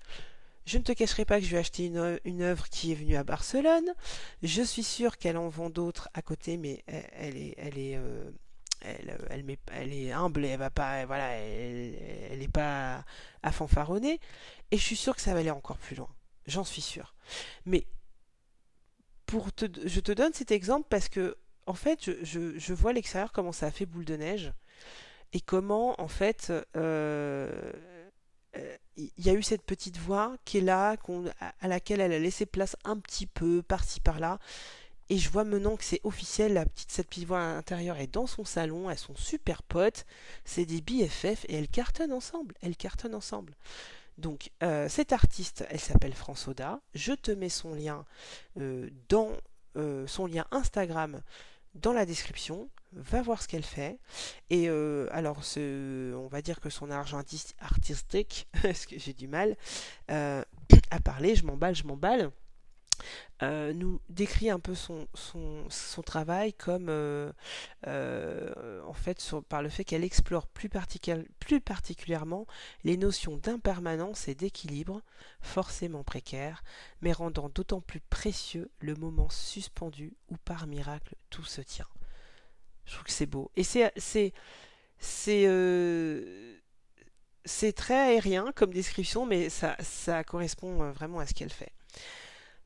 Je 0.66 0.78
ne 0.78 0.82
te 0.82 0.92
cacherai 0.92 1.24
pas 1.24 1.40
que 1.40 1.46
je 1.46 1.50
vais 1.50 1.58
acheter 1.58 1.86
une, 1.86 2.42
œuvre 2.42 2.68
qui 2.68 2.92
est 2.92 2.94
venue 2.94 3.16
à 3.16 3.24
Barcelone. 3.24 3.94
Je 4.42 4.62
suis 4.62 4.82
sûre 4.82 5.18
qu'elle 5.18 5.36
en 5.36 5.48
vend 5.48 5.68
d'autres 5.68 6.08
à 6.14 6.22
côté, 6.22 6.56
mais 6.56 6.82
elle, 6.86 7.36
est, 7.36 7.54
elle 7.58 7.74
euh, 7.76 8.30
elle, 8.80 9.18
elle, 9.30 9.56
elle, 9.72 10.12
humble, 10.12 10.44
elle 10.44 10.58
va 10.58 10.70
pas, 10.70 11.04
voilà, 11.06 11.32
elle, 11.32 12.38
n'est 12.38 12.48
pas 12.48 13.04
à 13.42 13.52
fanfaronner. 13.52 14.20
Et 14.70 14.78
je 14.78 14.82
suis 14.82 14.96
sûre 14.96 15.14
que 15.14 15.22
ça 15.22 15.34
va 15.34 15.40
aller 15.40 15.50
encore 15.50 15.78
plus 15.78 15.96
loin. 15.96 16.08
J'en 16.46 16.64
suis 16.64 16.82
sûre. 16.82 17.14
Mais 17.66 17.86
je 19.30 20.00
te 20.00 20.12
donne 20.12 20.32
cet 20.32 20.50
exemple 20.50 20.86
parce 20.88 21.08
que, 21.08 21.36
en 21.66 21.74
fait, 21.74 22.10
je, 22.22 22.72
vois 22.72 22.92
l'extérieur 22.92 23.32
comment 23.32 23.52
ça 23.52 23.66
a 23.66 23.70
fait 23.70 23.86
boule 23.86 24.04
de 24.04 24.16
neige 24.16 24.52
et 25.32 25.40
comment, 25.40 26.00
en 26.00 26.08
fait, 26.08 26.48
euh, 26.50 26.62
euh, 26.76 27.72
il 28.96 29.10
y 29.18 29.30
a 29.30 29.32
eu 29.32 29.42
cette 29.42 29.62
petite 29.62 29.98
voix 29.98 30.36
qui 30.44 30.58
est 30.58 30.62
là, 30.62 30.96
à 31.60 31.68
laquelle 31.68 32.00
elle 32.00 32.12
a 32.12 32.18
laissé 32.18 32.46
place 32.46 32.76
un 32.84 32.98
petit 32.98 33.26
peu 33.26 33.62
par-ci 33.62 34.00
par-là. 34.00 34.38
Et 35.10 35.18
je 35.18 35.28
vois 35.28 35.44
maintenant 35.44 35.76
que 35.76 35.84
c'est 35.84 36.00
officiel, 36.04 36.64
petite, 36.74 36.90
cette 36.90 37.08
petite 37.08 37.26
voix 37.26 37.40
intérieure 37.40 37.98
est 37.98 38.06
dans 38.06 38.26
son 38.26 38.44
salon, 38.44 38.88
elles 38.88 38.98
sont 38.98 39.16
super 39.16 39.62
potes, 39.62 40.06
c'est 40.44 40.64
des 40.64 40.80
BFF 40.80 41.44
et 41.48 41.56
elles 41.56 41.68
cartonnent 41.68 42.12
ensemble, 42.12 42.54
elles 42.62 42.76
cartonnent 42.76 43.14
ensemble. 43.14 43.54
Donc 44.16 44.50
euh, 44.62 44.88
cette 44.88 45.12
artiste, 45.12 45.66
elle 45.68 45.80
s'appelle 45.80 46.14
Françoda, 46.14 46.80
je 46.94 47.12
te 47.12 47.32
mets 47.32 47.50
son 47.50 47.74
lien 47.74 48.04
euh, 48.58 48.88
dans 49.08 49.32
son 50.06 50.26
lien 50.26 50.46
Instagram 50.52 51.20
dans 51.74 51.92
la 51.92 52.06
description 52.06 52.68
va 52.96 53.22
voir 53.22 53.42
ce 53.42 53.48
qu'elle 53.48 53.64
fait. 53.64 53.98
Et 54.50 54.68
euh, 54.68 55.08
alors, 55.10 55.42
on 55.56 56.28
va 56.28 56.42
dire 56.42 56.60
que 56.60 56.70
son 56.70 56.90
argent 56.90 57.20
artistique, 57.60 58.48
parce 58.62 58.86
que 58.86 58.98
j'ai 58.98 59.12
du 59.12 59.28
mal 59.28 59.56
euh, 60.10 60.42
à 60.90 61.00
parler, 61.00 61.34
je 61.34 61.44
m'emballe, 61.44 61.74
je 61.74 61.84
m'emballe. 61.84 62.30
Euh, 63.42 63.72
nous 63.72 64.00
décrit 64.08 64.50
un 64.50 64.60
peu 64.60 64.76
son, 64.76 65.08
travail 66.06 66.52
comme 66.52 66.88
en 66.88 68.92
fait 68.94 69.34
par 69.48 69.62
le 69.62 69.68
fait 69.68 69.82
qu'elle 69.82 70.04
explore 70.04 70.46
plus 70.46 71.60
particulièrement 71.60 72.46
les 72.84 72.96
notions 72.96 73.36
d'impermanence 73.36 74.28
et 74.28 74.36
d'équilibre, 74.36 75.02
forcément 75.40 76.04
précaires, 76.04 76.62
mais 77.02 77.12
rendant 77.12 77.48
d'autant 77.48 77.80
plus 77.80 78.00
précieux 78.00 78.70
le 78.78 78.94
moment 78.94 79.28
suspendu 79.28 80.12
où 80.30 80.36
par 80.36 80.68
miracle 80.68 81.16
tout 81.30 81.44
se 81.44 81.60
tient. 81.60 81.88
Je 82.86 82.92
trouve 82.92 83.04
que 83.04 83.12
c'est 83.12 83.26
beau. 83.26 83.50
Et 83.56 83.64
c'est 83.64 83.92
euh, 85.46 86.56
très 87.76 87.94
aérien 87.94 88.52
comme 88.54 88.72
description, 88.72 89.26
mais 89.26 89.48
ça 89.48 90.24
correspond 90.24 90.82
euh, 90.82 90.92
vraiment 90.92 91.18
à 91.18 91.26
ce 91.26 91.34
qu'elle 91.34 91.52
fait. 91.52 91.72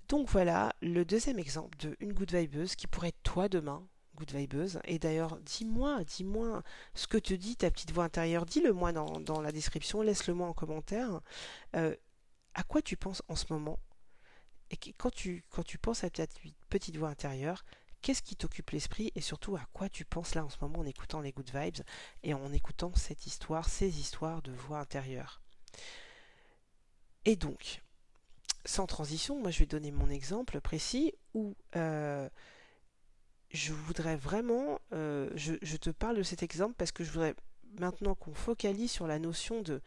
Donc 0.09 0.29
voilà 0.31 0.73
le 0.81 1.05
deuxième 1.05 1.39
exemple 1.39 1.77
de 1.79 1.95
une 2.01 2.15
good 2.15 2.33
vibeuse 2.33 2.77
qui 2.77 2.87
pourrait 2.87 3.09
être 3.09 3.23
toi 3.23 3.49
demain, 3.49 3.87
good 4.17 4.33
vibeuse. 4.33 4.81
Et 4.85 4.99
d'ailleurs, 4.99 5.39
dis-moi, 5.41 6.03
dis-moi 6.05 6.63
ce 6.95 7.07
que 7.07 7.19
te 7.19 7.35
dit 7.35 7.57
ta 7.57 7.71
petite 7.71 7.93
voix 7.93 8.05
intérieure. 8.05 8.47
Dis-le 8.47 8.73
moi 8.73 8.93
dans, 8.93 9.41
la 9.43 9.53
description, 9.53 10.01
laisse-le 10.01 10.33
moi 10.33 10.49
en 10.49 10.55
commentaire. 10.55 11.21
Euh, 11.77 11.95
à 12.55 12.63
quoi 12.63 12.81
tu 12.81 12.97
penses 12.97 13.23
en 13.29 13.37
ce 13.37 13.45
moment? 13.51 13.79
Et 14.71 14.77
quand 14.97 15.13
tu 15.13 15.45
penses 15.81 16.05
à 16.05 16.11
ta 16.11 16.25
petite 16.71 16.97
voix 16.97 17.11
intérieure, 17.11 17.65
Qu'est-ce 18.03 18.23
qui 18.23 18.37
t'occupe 18.37 18.71
l'esprit 18.71 19.13
et 19.15 19.21
surtout 19.21 19.57
à 19.57 19.67
quoi 19.73 19.89
tu 19.89 20.05
penses 20.05 20.35
là 20.35 20.45
en 20.45 20.49
ce 20.49 20.57
moment 20.61 20.81
en 20.81 20.87
écoutant 20.87 21.21
les 21.21 21.33
good 21.33 21.51
vibes 21.53 21.83
et 22.23 22.33
en 22.35 22.53
écoutant 22.53 22.95
cette 22.95 23.27
histoire, 23.27 23.69
ces 23.69 24.01
histoires 24.01 24.43
de 24.43 24.53
voix 24.53 24.79
intérieure. 24.79 25.43
Et 27.25 27.37
donc, 27.37 27.83
sans 28.65 28.87
transition, 28.87 29.41
moi 29.41 29.51
je 29.51 29.61
vais 29.61 29.67
donner 29.67 29.91
mon 29.91 30.11
exemple 30.11 30.61
précis 30.61 31.13
où 31.35 31.57
euh, 31.77 32.29
je 33.51 33.73
voudrais 33.73 34.17
vraiment, 34.17 34.81
euh, 34.93 35.31
je, 35.35 35.77
te 35.77 35.91
parle 35.91 36.19
de 36.19 36.23
cet 36.23 36.43
exemple 36.43 36.75
parce 36.77 36.93
que 36.93 37.05
je 37.05 37.11
voudrais 37.11 37.35
maintenant 37.79 38.15
qu'on 38.15 38.35
focalise 38.35 38.91
sur 38.91 39.07
la 39.07 39.19
notion 39.19 39.63
de 39.63 39.81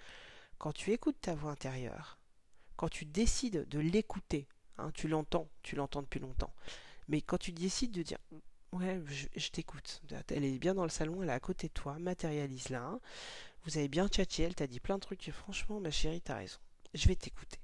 quand 0.57 0.73
tu 0.73 0.91
écoutes 0.91 1.19
ta 1.21 1.35
voix 1.35 1.51
intérieure, 1.51 2.19
quand 2.75 2.89
tu 2.89 3.05
décides 3.05 3.67
de 3.69 3.79
l'écouter, 3.79 4.47
hein, 4.77 4.91
tu 4.93 5.07
l'entends, 5.07 5.47
tu 5.63 5.75
l'entends 5.75 6.01
depuis 6.01 6.19
longtemps, 6.19 6.53
mais 7.11 7.21
quand 7.21 7.37
tu 7.37 7.51
décides 7.51 7.91
de 7.91 8.03
dire 8.03 8.17
ouais, 8.71 9.01
je, 9.35 9.49
t'écoute, 9.49 10.01
elle 10.29 10.45
est 10.45 10.57
bien 10.57 10.73
dans 10.73 10.83
le 10.83 10.89
salon, 10.89 11.21
elle 11.21 11.29
est 11.29 11.33
à 11.33 11.39
côté 11.41 11.67
de 11.67 11.73
toi, 11.73 11.99
matérialise-la, 11.99 12.81
hein. 12.81 12.99
vous 13.65 13.77
avez 13.77 13.89
bien 13.89 14.07
tchatché, 14.07 14.43
elle 14.43 14.55
t'a 14.55 14.65
dit 14.65 14.79
plein 14.79 14.95
de 14.95 15.01
trucs, 15.01 15.29
franchement 15.31 15.81
ma 15.81 15.91
chérie, 15.91 16.21
t'as 16.21 16.37
raison, 16.37 16.57
je 16.93 17.07
vais 17.09 17.15
t'écouter. 17.15 17.59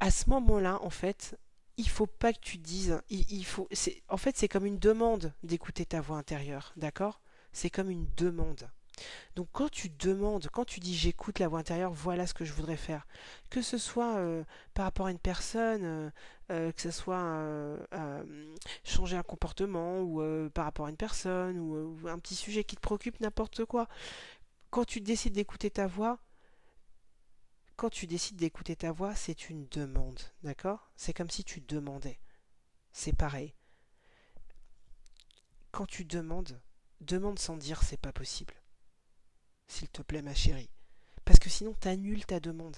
À 0.00 0.10
ce 0.10 0.30
moment-là, 0.30 0.82
en 0.82 0.90
fait, 0.90 1.38
il 1.76 1.88
faut 1.88 2.06
pas 2.06 2.32
que 2.32 2.40
tu 2.40 2.56
dises, 2.56 2.98
il, 3.10 3.44
faut, 3.44 3.68
en 4.08 4.16
fait, 4.16 4.36
c'est 4.38 4.48
comme 4.48 4.64
une 4.64 4.78
demande 4.78 5.34
d'écouter 5.42 5.84
ta 5.84 6.00
voix 6.00 6.16
intérieure, 6.16 6.72
d'accord? 6.76 7.20
C'est 7.52 7.70
comme 7.70 7.90
une 7.90 8.06
demande. 8.16 8.70
Donc 9.36 9.48
quand 9.52 9.70
tu 9.70 9.88
demandes, 9.88 10.48
quand 10.52 10.64
tu 10.64 10.80
dis 10.80 10.96
j'écoute 10.96 11.38
la 11.38 11.48
voix 11.48 11.60
intérieure, 11.60 11.92
voilà 11.92 12.26
ce 12.26 12.34
que 12.34 12.44
je 12.44 12.52
voudrais 12.52 12.76
faire, 12.76 13.06
que 13.50 13.62
ce 13.62 13.78
soit 13.78 14.16
euh, 14.16 14.44
par 14.74 14.84
rapport 14.84 15.06
à 15.06 15.10
une 15.10 15.18
personne, 15.18 15.84
euh, 15.84 16.10
euh, 16.50 16.72
que 16.72 16.80
ce 16.80 16.90
soit 16.90 17.78
changer 18.84 19.16
un 19.16 19.22
comportement 19.22 20.00
ou 20.00 20.22
par 20.50 20.64
rapport 20.64 20.86
à 20.86 20.90
une 20.90 20.96
personne 20.96 21.58
ou 21.58 22.08
un 22.08 22.18
petit 22.18 22.34
sujet 22.34 22.64
qui 22.64 22.76
te 22.76 22.80
préoccupe, 22.80 23.20
n'importe 23.20 23.64
quoi, 23.64 23.88
quand 24.70 24.84
tu 24.84 25.00
décides 25.00 25.34
d'écouter 25.34 25.70
ta 25.70 25.86
voix, 25.86 26.18
quand 27.76 27.90
tu 27.90 28.06
décides 28.06 28.36
d'écouter 28.36 28.74
ta 28.74 28.90
voix, 28.90 29.14
c'est 29.14 29.50
une 29.50 29.68
demande, 29.68 30.20
d'accord? 30.42 30.90
C'est 30.96 31.12
comme 31.12 31.30
si 31.30 31.44
tu 31.44 31.60
demandais. 31.60 32.18
C'est 32.92 33.16
pareil. 33.16 33.54
Quand 35.70 35.86
tu 35.86 36.04
demandes, 36.04 36.60
demande 37.00 37.38
sans 37.38 37.56
dire 37.56 37.82
c'est 37.84 38.00
pas 38.00 38.12
possible. 38.12 38.54
S'il 39.68 39.88
te 39.88 40.02
plaît, 40.02 40.22
ma 40.22 40.34
chérie. 40.34 40.70
Parce 41.24 41.38
que 41.38 41.50
sinon, 41.50 41.74
t'annules 41.74 42.26
ta 42.26 42.40
demande. 42.40 42.76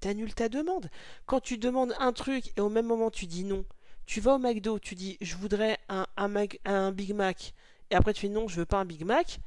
T'annules 0.00 0.34
ta 0.34 0.48
demande. 0.48 0.88
Quand 1.26 1.40
tu 1.40 1.58
demandes 1.58 1.94
un 1.98 2.12
truc 2.12 2.52
et 2.56 2.60
au 2.60 2.68
même 2.68 2.86
moment 2.86 3.10
tu 3.10 3.26
dis 3.26 3.44
non, 3.44 3.64
tu 4.06 4.20
vas 4.20 4.34
au 4.34 4.38
McDo, 4.38 4.78
tu 4.78 4.94
dis 4.94 5.16
je 5.20 5.36
voudrais 5.36 5.78
un, 5.88 6.06
un 6.16 6.92
Big 6.92 7.14
Mac, 7.14 7.54
et 7.90 7.94
après 7.94 8.12
tu 8.12 8.22
fais 8.22 8.28
non, 8.28 8.46
je 8.46 8.56
veux 8.56 8.66
pas 8.66 8.78
un 8.78 8.84
Big 8.84 9.04
Mac, 9.04 9.40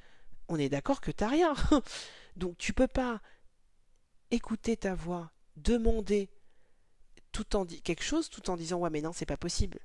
on 0.47 0.57
est 0.57 0.69
d'accord 0.69 1.01
que 1.01 1.11
t'as 1.11 1.27
rien. 1.27 1.53
Donc 2.35 2.57
tu 2.57 2.73
peux 2.73 2.87
pas 2.87 3.21
écouter 4.31 4.75
ta 4.75 4.95
voix, 4.95 5.31
demander 5.55 6.29
tout 7.31 7.55
en 7.55 7.65
quelque 7.65 8.03
chose 8.03 8.29
tout 8.29 8.49
en 8.49 8.57
disant 8.57 8.79
ouais 8.79 8.89
mais 8.89 9.01
non 9.01 9.13
c'est 9.13 9.25
pas 9.25 9.37
possible. 9.37 9.79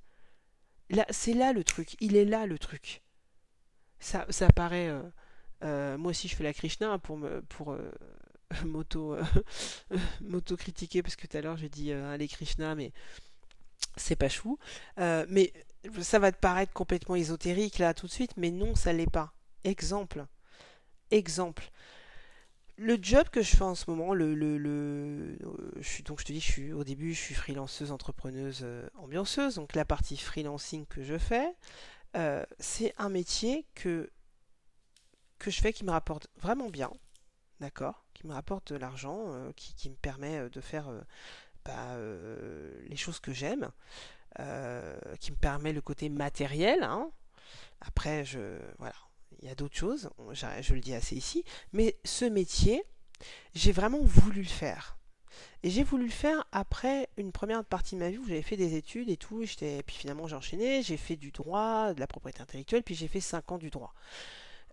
Là 0.90 1.06
c'est 1.10 1.34
là 1.34 1.52
le 1.52 1.62
truc, 1.62 1.96
il 2.00 2.16
est 2.16 2.24
là 2.24 2.46
le 2.46 2.58
truc. 2.58 3.02
Ça 3.98 4.26
ça 4.30 4.48
paraît 4.48 4.88
euh, 4.88 5.02
euh, 5.64 5.96
moi 5.98 6.10
aussi 6.10 6.28
je 6.28 6.36
fais 6.36 6.44
la 6.44 6.52
Krishna 6.52 6.98
pour 6.98 7.16
me 7.16 7.42
pour 7.42 7.72
euh, 7.72 7.90
moto 8.64 9.16
moto 10.20 10.56
critiquer 10.56 11.02
parce 11.02 11.16
que 11.16 11.26
tout 11.26 11.36
à 11.36 11.40
l'heure 11.40 11.56
j'ai 11.56 11.68
dit 11.68 11.92
allez 11.92 12.28
Krishna 12.28 12.74
mais 12.74 12.92
c'est 13.96 14.16
pas 14.16 14.28
chou. 14.28 14.58
mais 14.96 15.52
ça 16.00 16.18
va 16.18 16.32
te 16.32 16.38
paraître 16.38 16.72
complètement 16.72 17.16
ésotérique 17.16 17.78
là 17.78 17.94
tout 17.94 18.06
de 18.06 18.12
suite 18.12 18.36
mais 18.36 18.50
non 18.50 18.74
ça 18.74 18.92
l'est 18.92 19.10
pas. 19.10 19.32
Exemple 19.64 20.24
exemple 21.10 21.70
le 22.76 22.98
job 23.00 23.28
que 23.30 23.42
je 23.42 23.56
fais 23.56 23.62
en 23.62 23.74
ce 23.74 23.88
moment, 23.88 24.14
le, 24.14 24.34
le, 24.34 25.38
je 25.78 25.88
suis, 25.88 26.02
donc 26.02 26.20
je 26.20 26.24
te 26.24 26.32
dis, 26.32 26.40
je 26.40 26.50
suis 26.50 26.72
au 26.72 26.84
début, 26.84 27.14
je 27.14 27.20
suis 27.20 27.34
freelanceuse, 27.34 27.92
entrepreneuse, 27.92 28.60
euh, 28.62 28.88
ambianceuse. 28.96 29.56
Donc 29.56 29.74
la 29.74 29.84
partie 29.84 30.16
freelancing 30.16 30.86
que 30.86 31.02
je 31.02 31.18
fais, 31.18 31.54
euh, 32.16 32.44
c'est 32.58 32.94
un 32.98 33.08
métier 33.08 33.66
que 33.74 34.10
je 35.50 35.60
fais 35.60 35.72
qui 35.72 35.84
me 35.84 35.90
rapporte 35.90 36.28
vraiment 36.36 36.68
bien, 36.68 36.90
d'accord, 37.60 38.04
qui 38.14 38.26
me 38.26 38.32
rapporte 38.32 38.72
de 38.72 38.78
l'argent, 38.78 39.24
euh, 39.28 39.52
qui, 39.56 39.90
me 39.90 39.94
permet 39.96 40.48
de 40.50 40.60
faire 40.60 40.88
bah, 41.64 41.96
les 42.88 42.96
choses 42.96 43.20
que 43.20 43.32
j'aime, 43.32 43.70
qui 45.20 45.30
me 45.32 45.36
permet 45.36 45.72
le 45.72 45.80
côté 45.80 46.08
matériel. 46.08 46.82
Hein. 46.82 47.10
Après, 47.80 48.24
je 48.24 48.58
voilà, 48.78 48.94
il 49.42 49.48
y 49.48 49.50
a 49.50 49.54
d'autres 49.54 49.76
choses, 49.76 50.10
je 50.32 50.74
le 50.74 50.80
dis 50.80 50.94
assez 50.94 51.16
ici, 51.16 51.44
mais 51.72 51.96
ce 52.04 52.24
métier, 52.24 52.82
j'ai 53.54 53.72
vraiment 53.72 54.00
voulu 54.02 54.42
le 54.42 54.48
faire. 54.48 54.96
Et 55.62 55.70
j'ai 55.70 55.82
voulu 55.82 56.04
le 56.04 56.12
faire 56.12 56.44
après 56.52 57.08
une 57.16 57.32
première 57.32 57.64
partie 57.64 57.94
de 57.94 58.00
ma 58.00 58.10
vie 58.10 58.18
où 58.18 58.26
j'avais 58.26 58.42
fait 58.42 58.56
des 58.56 58.76
études 58.76 59.08
et 59.08 59.16
tout, 59.16 59.42
et 59.42 59.82
puis 59.82 59.96
finalement 59.96 60.28
j'ai 60.28 60.36
enchaîné, 60.36 60.82
j'ai 60.82 60.96
fait 60.96 61.16
du 61.16 61.30
droit, 61.30 61.94
de 61.94 62.00
la 62.00 62.06
propriété 62.06 62.42
intellectuelle, 62.42 62.82
puis 62.82 62.94
j'ai 62.94 63.08
fait 63.08 63.20
5 63.20 63.52
ans 63.52 63.58
du 63.58 63.70
droit. 63.70 63.94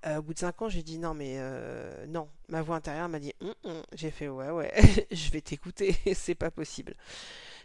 Euh, 0.05 0.17
au 0.17 0.21
bout 0.23 0.33
de 0.33 0.39
5 0.39 0.61
ans, 0.63 0.69
j'ai 0.69 0.83
dit 0.83 0.97
non, 0.97 1.13
mais 1.13 1.35
euh, 1.37 2.05
non. 2.07 2.27
Ma 2.49 2.61
voix 2.61 2.75
intérieure 2.75 3.07
m'a 3.09 3.19
dit 3.19 3.33
hum, 3.41 3.53
hum. 3.63 3.81
j'ai 3.93 4.11
fait 4.11 4.27
ouais, 4.27 4.49
ouais, 4.49 4.73
je 5.11 5.31
vais 5.31 5.41
t'écouter, 5.41 5.95
c'est 6.15 6.35
pas 6.35 6.51
possible. 6.51 6.95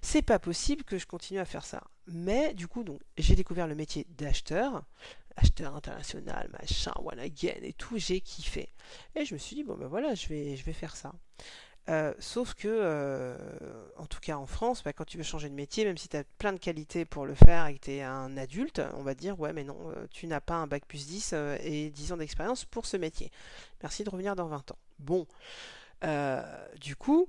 C'est 0.03 0.23
pas 0.23 0.39
possible 0.39 0.85
que 0.85 0.99
je 0.99 1.07
continue 1.07 1.41
à 1.41 1.45
faire 1.45 1.65
ça. 1.65 1.83
Mais 2.07 2.55
du 2.55 2.69
coup, 2.69 2.85
j'ai 3.17 3.35
découvert 3.35 3.67
le 3.67 3.75
métier 3.75 4.07
d'acheteur 4.19 4.85
acheteur 5.37 5.77
international, 5.77 6.49
machin, 6.59 6.93
one 7.05 7.19
again 7.19 7.61
et 7.63 7.75
tout, 7.75 7.99
j'ai 7.99 8.21
kiffé. 8.21 8.73
Et 9.15 9.25
je 9.25 9.35
me 9.35 9.39
suis 9.39 9.55
dit, 9.55 9.65
bon 9.65 9.77
ben 9.77 9.87
voilà, 9.87 10.15
je 10.15 10.29
vais 10.29 10.57
faire 10.73 10.97
ça. 10.97 11.13
Euh, 11.89 12.13
sauf 12.19 12.55
que, 12.55 12.67
euh, 12.69 13.37
en 13.97 14.07
tout 14.07 14.19
cas 14.21 14.37
en 14.37 14.47
France, 14.47 14.83
bah, 14.83 14.93
quand 14.93 15.05
tu 15.05 15.19
veux 15.19 15.23
changer 15.23 15.49
de 15.49 15.55
métier, 15.55 15.85
même 15.85 15.97
si 15.97 16.09
tu 16.09 16.17
as 16.17 16.25
plein 16.39 16.53
de 16.53 16.59
qualités 16.59 17.05
pour 17.05 17.27
le 17.27 17.35
faire 17.35 17.67
et 17.67 17.75
que 17.75 17.85
tu 17.85 17.93
es 17.93 18.03
un 18.03 18.37
adulte, 18.37 18.83
on 18.95 19.03
va 19.03 19.15
dire, 19.15 19.39
ouais, 19.39 19.53
mais 19.53 19.63
non, 19.63 19.79
euh, 19.91 20.07
tu 20.11 20.27
n'as 20.27 20.41
pas 20.41 20.55
un 20.55 20.67
bac 20.67 20.85
plus 20.87 21.07
10 21.07 21.35
et 21.61 21.91
10 21.91 22.13
ans 22.13 22.17
d'expérience 22.17 22.65
pour 22.65 22.87
ce 22.87 22.97
métier. 22.97 23.31
Merci 23.83 24.03
de 24.03 24.11
revenir 24.11 24.35
dans 24.35 24.49
20 24.49 24.73
ans. 24.73 24.79
Bon, 24.99 25.27
du 26.81 26.97
coup, 26.97 27.29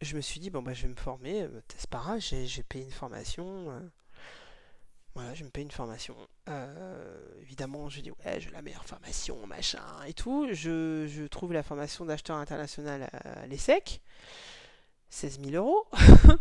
je 0.00 0.16
me 0.16 0.20
suis 0.20 0.38
dit, 0.38 0.50
bon, 0.50 0.62
bah, 0.62 0.72
je 0.74 0.82
vais 0.82 0.88
me 0.88 0.96
former, 0.96 1.48
c'est 1.76 1.90
pas 1.90 1.98
grave, 1.98 2.20
j'ai 2.20 2.62
payé 2.62 2.84
une 2.84 2.90
formation 2.92 3.90
voilà, 5.16 5.32
je 5.32 5.44
me 5.44 5.48
paye 5.48 5.64
une 5.64 5.70
formation. 5.70 6.14
Euh, 6.50 7.16
évidemment, 7.40 7.88
je 7.88 8.02
dis 8.02 8.10
ouais, 8.10 8.38
j'ai 8.38 8.50
la 8.50 8.60
meilleure 8.60 8.84
formation, 8.84 9.46
machin 9.46 9.80
et 10.06 10.12
tout. 10.12 10.46
Je, 10.52 11.26
trouve 11.28 11.54
la 11.54 11.62
formation 11.62 12.04
d'acheteur 12.04 12.36
international 12.36 13.08
à 13.12 13.46
l'ESSEC. 13.46 14.02
16 15.08 15.40
000 15.40 15.56
euros. 15.56 15.86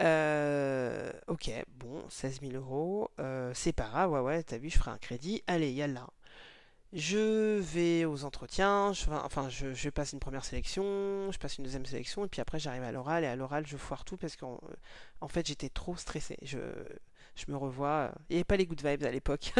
Euh, 0.00 1.12
ok, 1.28 1.52
bon, 1.68 2.02
16 2.08 2.40
000 2.40 2.54
euros. 2.54 3.12
Euh, 3.20 3.52
c'est 3.54 3.72
pas 3.72 3.84
grave, 3.84 4.10
ouais, 4.10 4.18
ouais, 4.18 4.42
t'as 4.42 4.58
vu, 4.58 4.68
je 4.68 4.76
ferai 4.76 4.90
un 4.90 4.98
crédit. 4.98 5.44
Allez, 5.46 5.70
yalla. 5.70 6.08
Je 6.94 7.58
vais 7.58 8.04
aux 8.04 8.24
entretiens, 8.24 8.92
je, 8.92 9.10
enfin 9.10 9.48
je, 9.48 9.88
passe 9.90 10.12
une 10.12 10.20
première 10.20 10.44
sélection, 10.44 11.32
je 11.32 11.38
passe 11.38 11.58
une 11.58 11.64
deuxième 11.64 11.84
sélection, 11.86 12.24
et 12.24 12.28
puis 12.28 12.40
après 12.40 12.60
j'arrive 12.60 12.84
à 12.84 12.92
l'oral, 12.92 13.24
et 13.24 13.26
à 13.26 13.34
l'oral 13.34 13.66
je 13.66 13.76
foire 13.76 14.04
tout 14.04 14.16
parce 14.16 14.36
qu'en 14.36 14.60
en 15.20 15.26
fait 15.26 15.44
j'étais 15.44 15.70
trop 15.70 15.96
stressé. 15.96 16.38
Je, 16.42 16.58
me 17.48 17.56
revois. 17.56 18.12
Il 18.30 18.34
n'y 18.34 18.36
avait 18.36 18.44
pas 18.44 18.56
les 18.56 18.64
good 18.64 18.80
vibes 18.86 19.02
à 19.02 19.10
l'époque. 19.10 19.52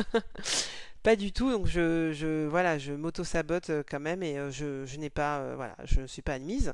pas 1.03 1.17
du 1.17 1.33
tout. 1.33 1.51
Donc 1.51 1.67
je, 1.67 2.47
voilà, 2.47 2.79
je 2.79 2.93
m'auto-sabote 2.93 3.71
euh, 3.71 3.83
quand 3.89 3.99
même 3.99 4.23
et 4.23 4.39
euh, 4.39 4.53
je, 4.53 4.97
n'ai 4.97 5.11
pas, 5.11 5.41
euh, 5.41 5.57
voilà, 5.57 5.77
je 5.85 6.03
ne 6.03 6.07
suis 6.07 6.23
pas 6.23 6.35
admise. 6.35 6.73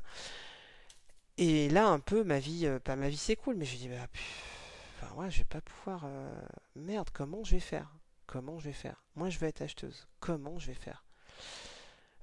Et 1.38 1.70
là, 1.70 1.88
un 1.88 2.00
peu, 2.00 2.22
ma 2.22 2.38
vie, 2.38 2.68
pas 2.84 2.96
ma 2.96 3.08
vie 3.08 3.16
s'écoule, 3.16 3.56
mais 3.56 3.64
je 3.64 3.76
dis, 3.76 3.88
bah, 3.88 4.06
enfin, 5.00 5.14
ouais, 5.14 5.30
je 5.30 5.38
vais 5.38 5.44
pas 5.44 5.62
pouvoir. 5.62 6.06
Merde, 6.76 7.08
comment 7.14 7.44
je 7.44 7.52
vais 7.52 7.60
faire? 7.60 7.88
Comment 8.30 8.60
je 8.60 8.66
vais 8.66 8.72
faire? 8.72 9.02
Moi, 9.16 9.28
je 9.28 9.38
veux 9.38 9.48
être 9.48 9.62
acheteuse. 9.62 10.06
Comment 10.20 10.58
je 10.60 10.68
vais 10.68 10.74
faire? 10.74 11.04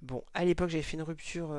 Bon, 0.02 0.24
à 0.34 0.46
l'époque, 0.46 0.70
j'avais 0.70 0.84
fait 0.84 0.96
une 0.96 1.04
rupture 1.04 1.54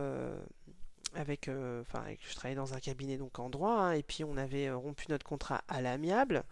avec, 1.15 1.51
enfin, 1.81 2.05
je 2.21 2.35
travaillais 2.35 2.57
dans 2.57 2.73
un 2.73 2.81
cabinet 2.81 3.19
donc 3.19 3.39
en 3.39 3.51
droit, 3.51 3.73
hein, 3.73 3.93
et 3.93 4.03
puis 4.03 4.25
on 4.25 4.37
avait 4.39 4.71
rompu 4.71 5.07
notre 5.11 5.27
contrat 5.27 5.63
à 5.69 5.83
l'amiable. 5.83 6.45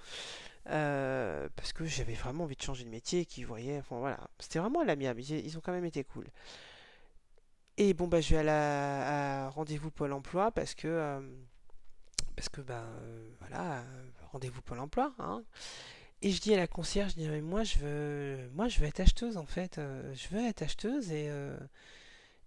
Euh, 0.69 1.49
parce 1.55 1.73
que 1.73 1.85
j'avais 1.85 2.15
vraiment 2.15 2.45
envie 2.45 2.57
de 2.57 2.63
changer 2.63 2.85
de 2.85 2.91
métier, 2.91 3.25
qui 3.25 3.45
voyaient, 3.45 3.79
enfin 3.79 3.99
voilà, 3.99 4.19
c'était 4.41 4.59
vraiment 4.59 4.81
à 4.81 4.85
l'amiable, 4.85 5.21
ils, 5.21 5.57
ont 5.57 5.61
quand 5.61 5.73
même 5.73 5.85
été 5.85 6.03
cool. 6.03 6.27
Et 7.77 7.95
bon 7.95 8.09
bah 8.09 8.21
je 8.21 8.35
vais 8.35 8.41
à 8.41 8.43
la 8.43 9.51
rendez-vous 9.51 9.91
Pôle 9.91 10.13
Emploi 10.13 10.51
parce 10.51 10.75
que 10.75 10.89
euh, 10.89 11.21
parce 12.35 12.49
que 12.49 12.63
euh, 12.69 13.29
voilà 13.39 13.85
rendez-vous 14.33 14.63
Pôle 14.63 14.81
Emploi 14.81 15.13
hein. 15.19 15.45
Et 16.23 16.31
je 16.31 16.41
dis 16.41 16.55
à 16.55 16.57
la 16.57 16.67
concierge, 16.67 17.13
je 17.13 17.17
dis 17.17 17.29
mais 17.29 17.43
moi 17.43 17.63
je 17.63 17.79
veux 17.79 18.51
moi 18.55 18.69
je 18.69 18.81
veux 18.81 18.87
être 18.87 19.01
acheteuse 19.01 19.37
en 19.37 19.47
fait, 19.47 19.79
je 20.15 20.29
veux 20.35 20.45
être 20.47 20.63
acheteuse 20.63 21.13
et 21.13 21.31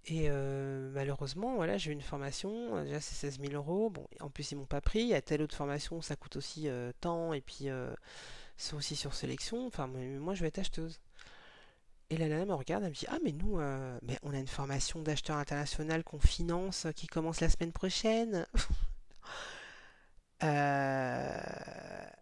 et 0.06 0.28
euh, 0.30 0.90
malheureusement, 0.92 1.56
voilà, 1.56 1.78
j'ai 1.78 1.92
eu 1.92 1.94
une 1.94 2.02
formation, 2.02 2.78
euh, 2.78 2.84
déjà 2.84 3.00
c'est 3.00 3.16
16 3.16 3.40
000 3.42 3.54
euros. 3.54 3.90
Bon, 3.90 4.08
en 4.22 4.30
plus 4.30 4.52
ils 4.52 4.56
m'ont 4.56 4.66
pas 4.66 4.82
pris. 4.82 5.02
Il 5.02 5.08
y 5.08 5.14
a 5.14 5.22
telle 5.22 5.42
autre 5.42 5.56
formation, 5.56 6.02
ça 6.02 6.16
coûte 6.16 6.36
aussi 6.36 6.68
euh, 6.68 6.92
tant, 7.02 7.34
et 7.34 7.42
puis 7.42 7.68
c'est 8.58 8.74
aussi 8.76 8.96
sur 8.96 9.14
sélection. 9.14 9.68
Enfin, 9.68 9.88
moi 9.88 10.34
je 10.34 10.42
vais 10.42 10.48
être 10.48 10.60
acheteuse. 10.60 11.00
Et 12.10 12.18
la 12.18 12.28
nana 12.28 12.46
me 12.46 12.54
regarde, 12.56 12.84
elle 12.84 12.90
me 12.90 12.96
dit 12.96 13.06
Ah, 13.08 13.20
mais 13.24 13.32
nous, 13.34 13.60
mais 14.02 14.18
on 14.24 14.34
a 14.34 14.40
une 14.40 14.48
formation 14.48 15.02
d'acheteur 15.02 15.38
international 15.38 16.04
qu'on 16.04 16.20
finance 16.20 16.88
qui 16.96 17.08
commence 17.08 17.40
la 17.42 17.50
semaine 17.50 17.72
prochaine. 17.72 18.46
Euh, 20.42 21.42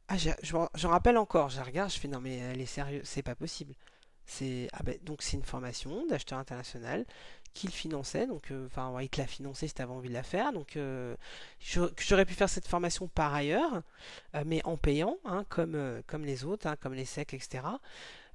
Ah, 0.09 0.15
j'en 0.43 0.89
rappelle 0.89 1.17
encore. 1.17 1.49
Je 1.49 1.59
regarde, 1.61 1.91
je 1.91 1.99
fais 1.99 2.07
non 2.07 2.21
mais 2.21 2.37
elle 2.37 2.61
est 2.61 2.65
sérieuse, 2.65 3.03
c'est 3.05 3.23
pas 3.23 3.35
possible. 3.35 3.73
C'est 4.25 4.67
ah 4.73 4.83
ben, 4.83 4.97
donc 5.03 5.21
c'est 5.21 5.37
une 5.37 5.43
formation 5.43 6.05
d'acheteur 6.07 6.37
international 6.39 7.05
qu'il 7.53 7.71
finançait, 7.71 8.27
donc 8.27 8.51
euh, 8.51 8.67
enfin 8.67 8.93
il 9.01 9.09
te 9.09 9.19
l'a 9.19 9.27
financé 9.27 9.67
si 9.67 9.73
tu 9.73 9.81
avais 9.81 9.91
envie 9.91 10.09
de 10.09 10.13
la 10.13 10.23
faire. 10.23 10.53
Donc 10.53 10.77
euh, 10.77 11.15
j'aurais 11.59 12.25
pu 12.25 12.33
faire 12.33 12.49
cette 12.49 12.67
formation 12.67 13.07
par 13.07 13.33
ailleurs, 13.33 13.81
euh, 14.35 14.43
mais 14.45 14.61
en 14.65 14.77
payant, 14.77 15.17
hein, 15.25 15.45
comme 15.49 15.75
euh, 15.75 16.01
comme 16.07 16.25
les 16.25 16.45
autres, 16.45 16.67
hein, 16.67 16.75
comme 16.79 16.93
les 16.93 17.05
SEC, 17.05 17.33
etc. 17.33 17.63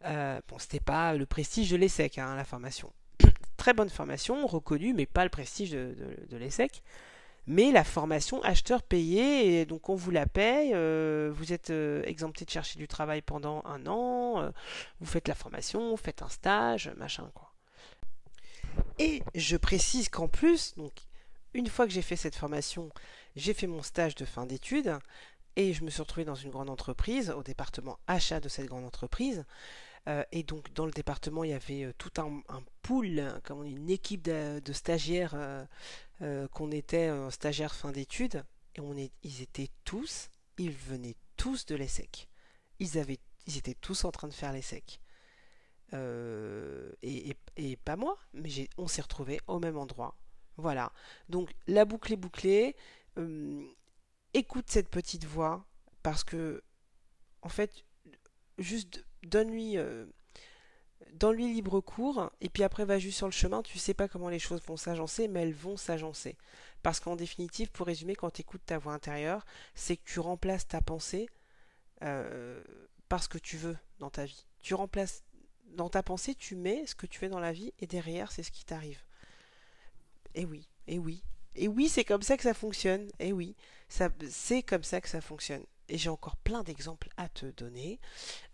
Euh, 0.05 0.41
bon, 0.49 0.59
c'était 0.59 0.81
pas 0.81 1.15
le 1.15 1.27
prestige 1.27 1.71
de 1.71 1.77
l'ESSEC, 1.77 2.19
hein, 2.19 2.37
la 2.37 2.45
formation. 2.45 2.93
Très 3.57 3.73
bonne 3.75 3.91
formation, 3.91 4.47
reconnue, 4.47 4.95
mais 4.95 5.07
pas 5.07 5.25
le 5.25 5.31
prestige 5.31 5.71
de, 5.71 5.95
de, 5.95 6.27
de 6.29 6.37
l'ESSEC. 6.37 6.83
Mais 7.47 7.73
la 7.73 7.83
formation 7.83 8.41
acheteur 8.43 8.83
payé, 8.83 9.67
donc 9.67 9.89
on 9.89 9.97
vous 9.97 10.13
la 10.13 10.27
paye, 10.27 10.73
euh, 10.75 11.33
vous 11.35 11.53
êtes 11.53 11.71
euh, 11.71 12.03
exempté 12.05 12.45
de 12.45 12.51
chercher 12.51 12.79
du 12.79 12.87
travail 12.87 13.21
pendant 13.21 13.63
un 13.65 13.85
an, 13.87 14.41
euh, 14.41 14.51
vous 15.01 15.07
faites 15.07 15.27
la 15.27 15.35
formation, 15.35 15.91
vous 15.91 15.97
faites 15.97 16.23
un 16.23 16.29
stage, 16.29 16.93
machin 16.97 17.29
quoi. 17.35 17.53
Et 19.01 19.23
je 19.35 19.57
précise 19.57 20.09
qu'en 20.09 20.29
plus, 20.29 20.75
donc 20.77 20.93
une 21.53 21.67
fois 21.67 21.87
que 21.87 21.93
j'ai 21.93 22.03
fait 22.03 22.17
cette 22.17 22.37
formation, 22.37 22.91
j'ai 23.35 23.55
fait 23.55 23.67
mon 23.67 23.83
stage 23.83 24.15
de 24.15 24.25
fin 24.25 24.47
d'études 24.47 24.97
et 25.57 25.73
je 25.73 25.83
me 25.83 25.91
suis 25.91 26.01
retrouvé 26.01 26.25
dans 26.25 26.37
une 26.37 26.51
grande 26.51 26.71
entreprise, 26.71 27.31
au 27.31 27.43
département 27.43 27.99
achat 28.07 28.39
de 28.39 28.49
cette 28.49 28.67
grande 28.67 28.85
entreprise. 28.85 29.45
Euh, 30.09 30.25
et 30.33 30.43
donc 30.43 30.73
dans 30.73 30.87
le 30.87 30.93
département, 30.93 31.45
il 31.45 31.51
y 31.51 31.55
avait 31.55 31.85
euh, 31.85 31.93
tout 31.97 32.11
un, 32.21 32.43
pool, 32.83 33.23
comme 33.45 33.65
une 33.65 33.91
équipe 33.91 34.23
de, 34.23 34.61
stagiaires 34.73 35.35
euh, 36.21 36.49
qu'on 36.49 36.71
était 36.71 37.11
stagiaires 37.31 37.75
fin 37.75 37.93
d'études. 37.93 38.45
Et 38.75 38.81
on 38.81 38.97
est, 38.97 39.13
ils 39.23 39.43
étaient 39.43 39.71
tous, 39.85 40.31
ils 40.59 40.73
venaient 40.73 41.17
tous 41.37 41.67
de 41.67 41.75
l'ESSEC. 41.75 42.29
Ils 42.79 42.99
avaient, 42.99 43.21
ils 43.47 43.59
étaient 43.59 43.75
tous 43.75 44.05
en 44.05 44.11
train 44.11 44.29
de 44.29 44.33
faire 44.33 44.53
l'ESSEC. 44.53 45.01
Et, 47.03 47.37
et- 47.57 47.77
pas 47.77 47.97
moi, 47.97 48.17
mais 48.33 48.49
on 48.79 48.89
s'est 48.89 49.03
retrouvés 49.03 49.41
au 49.47 49.59
même 49.59 49.77
endroit. 49.77 50.17
Voilà. 50.57 50.93
Donc 51.29 51.53
la 51.67 51.85
boucle 51.85 52.13
est 52.13 52.17
bouclée. 52.17 52.77
Euh, 53.19 53.63
écoute 54.33 54.67
cette 54.69 54.89
petite 54.89 55.25
voix 55.25 55.67
parce 56.03 56.25
que 56.25 56.63
en 57.43 57.49
fait, 57.49 57.85
juste 58.59 59.05
donne-lui 59.23 59.77
euh, 59.79 60.07
donne-lui 61.13 61.53
libre 61.53 61.81
cours 61.81 62.31
et 62.41 62.49
puis 62.49 62.63
après 62.63 62.85
va 62.85 62.99
juste 62.99 63.19
sur 63.19 63.27
le 63.27 63.33
chemin. 63.33 63.63
Tu 63.63 63.79
sais 63.79 63.95
pas 63.95 64.09
comment 64.09 64.29
les 64.29 64.39
choses 64.39 64.63
vont 64.67 64.77
s'agencer, 64.77 65.29
mais 65.29 65.43
elles 65.43 65.55
vont 65.55 65.77
s'agencer. 65.77 66.37
Parce 66.83 67.01
qu'en 67.01 67.17
définitive, 67.17 67.71
pour 67.71 67.87
résumer, 67.87 68.15
quand 68.17 68.31
tu 68.31 68.41
écoutes 68.41 68.65
ta 68.65 68.79
voix 68.79 68.95
intérieure, 68.95 69.45
c'est 69.75 69.97
que 69.97 70.05
tu 70.05 70.21
remplaces 70.21 70.67
ta 70.67 70.81
pensée 70.81 71.29
euh, 72.03 72.63
par 73.09 73.23
ce 73.23 73.29
que 73.29 73.39
tu 73.39 73.57
veux 73.57 73.77
dans 73.99 74.11
ta 74.11 74.25
vie. 74.25 74.47
Tu 74.63 74.75
remplaces 74.75 75.23
dans 75.75 75.89
ta 75.89 76.03
pensée, 76.03 76.35
tu 76.35 76.57
mets 76.57 76.87
ce 76.87 76.95
que 76.95 77.07
tu 77.07 77.19
fais 77.19 77.29
dans 77.29 77.41
la 77.41 77.53
vie 77.53 77.73
et 77.79 77.87
derrière, 77.87 78.33
c'est 78.33 78.43
ce 78.43 78.51
qui 78.51 78.65
t'arrive. 78.65 79.03
Et 80.35 80.45
oui, 80.45 80.69
et 80.87 80.99
oui. 80.99 81.23
Et 81.55 81.69
oui, 81.69 81.89
c'est 81.89 82.05
comme 82.05 82.23
ça 82.23 82.37
que 82.37 82.43
ça 82.43 82.55
fonctionne. 82.55 83.09
Et 83.19 83.33
oui, 83.33 83.55
c'est 83.89 84.63
comme 84.63 84.83
ça 84.83 85.01
que 85.01 85.09
ça 85.09 85.21
fonctionne. 85.21 85.65
Et 85.89 85.99
j'ai 85.99 86.09
encore 86.09 86.37
plein 86.37 86.63
d'exemples 86.63 87.09
à 87.17 87.29
te 87.29 87.47
donner, 87.47 88.01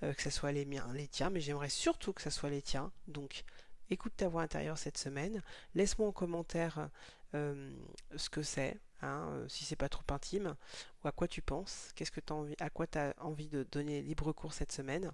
euh, 0.03 0.13
que 0.15 0.23
ce 0.23 0.31
soit 0.31 0.53
les 0.53 0.65
miens, 0.65 0.91
les 0.95 1.09
tiens, 1.09 1.31
mais 1.31 1.41
j'aimerais 1.41 1.69
surtout 1.69 2.13
que 2.13 2.23
ce 2.23 2.31
soit 2.31 2.51
les 2.51 2.63
tiens. 2.63 2.93
Donc, 3.07 3.45
écoute 3.91 4.13
ta 4.17 4.29
voix 4.29 4.43
intérieure 4.43 4.79
cette 4.79 4.99
semaine. 4.99 5.43
Laisse-moi 5.75 6.09
en 6.09 6.13
commentaire 6.13 6.91
euh, 7.35 7.73
ce 8.17 8.31
que 8.31 8.43
c'est, 8.43 8.79
hein, 9.03 9.29
euh, 9.33 9.49
si 9.49 9.65
c'est 9.65 9.77
pas 9.77 9.89
trop 9.89 10.05
intime, 10.11 10.57
ou 11.05 11.09
à 11.09 11.13
quoi 11.13 11.29
tu 11.29 11.43
penses, 11.43 11.91
qu'est-ce 11.95 12.11
que 12.11 12.21
t'as 12.21 12.35
envie, 12.35 12.55
à 12.61 12.71
quoi 12.71 12.87
tu 12.87 12.99
as 12.99 13.15
envie 13.21 13.49
de 13.49 13.67
donner 13.71 14.03
libre 14.03 14.33
cours 14.33 14.53
cette 14.55 14.73
semaine, 14.73 15.13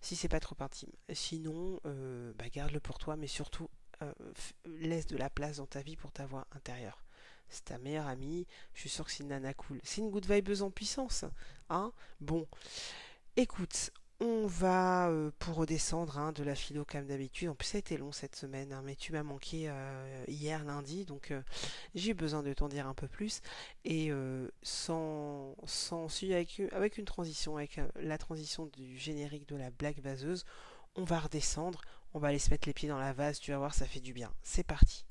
si 0.00 0.16
c'est 0.16 0.28
pas 0.28 0.40
trop 0.40 0.56
intime. 0.60 0.92
Sinon, 1.12 1.80
euh, 1.86 2.32
bah, 2.36 2.48
garde-le 2.48 2.80
pour 2.80 2.98
toi, 2.98 3.16
mais 3.16 3.28
surtout 3.28 3.68
laisse 4.66 5.06
de 5.06 5.16
la 5.16 5.30
place 5.30 5.56
dans 5.56 5.66
ta 5.66 5.80
vie 5.80 5.96
pour 5.96 6.12
ta 6.12 6.26
voix 6.26 6.46
intérieure. 6.52 7.05
C'est 7.48 7.66
ta 7.66 7.78
meilleure 7.78 8.06
amie, 8.06 8.46
je 8.74 8.80
suis 8.80 8.88
sûr 8.90 9.04
que 9.04 9.10
c'est 9.10 9.22
une 9.22 9.30
nana 9.30 9.54
cool. 9.54 9.80
C'est 9.84 10.00
une 10.00 10.10
good 10.10 10.26
vibeuse 10.30 10.62
en 10.62 10.70
puissance, 10.70 11.24
hein 11.70 11.92
Bon, 12.20 12.46
écoute, 13.36 13.92
on 14.20 14.46
va 14.46 15.08
euh, 15.08 15.30
pour 15.38 15.56
redescendre 15.56 16.18
hein, 16.18 16.32
de 16.32 16.42
la 16.42 16.54
philo 16.54 16.84
comme 16.84 17.06
d'habitude. 17.06 17.48
En 17.48 17.54
plus, 17.54 17.66
ça 17.66 17.76
a 17.76 17.80
été 17.80 17.98
long 17.98 18.12
cette 18.12 18.34
semaine, 18.34 18.72
hein, 18.72 18.82
mais 18.84 18.94
tu 18.94 19.12
m'as 19.12 19.22
manqué 19.22 19.66
euh, 19.68 20.24
hier 20.26 20.64
lundi, 20.64 21.04
donc 21.04 21.30
euh, 21.30 21.42
j'ai 21.94 22.12
eu 22.12 22.14
besoin 22.14 22.42
de 22.42 22.52
t'en 22.54 22.68
dire 22.68 22.86
un 22.86 22.94
peu 22.94 23.08
plus. 23.08 23.42
Et 23.84 24.10
sans, 24.62 25.54
sans 25.64 26.06
avec, 26.22 26.62
avec 26.72 26.98
une 26.98 27.04
transition, 27.04 27.56
avec 27.56 27.80
la 27.96 28.18
transition 28.18 28.66
du 28.66 28.96
générique 28.96 29.48
de 29.48 29.56
la 29.56 29.70
blague 29.70 30.00
vaseuse, 30.00 30.44
on 30.94 31.04
va 31.04 31.20
redescendre, 31.20 31.82
on 32.14 32.18
va 32.18 32.28
aller 32.28 32.38
se 32.38 32.50
mettre 32.50 32.66
les 32.66 32.72
pieds 32.72 32.88
dans 32.88 32.98
la 32.98 33.12
vase, 33.12 33.38
tu 33.38 33.50
vas 33.50 33.58
voir, 33.58 33.74
ça 33.74 33.84
fait 33.84 34.00
du 34.00 34.12
bien. 34.12 34.32
C'est 34.42 34.64
parti. 34.64 35.04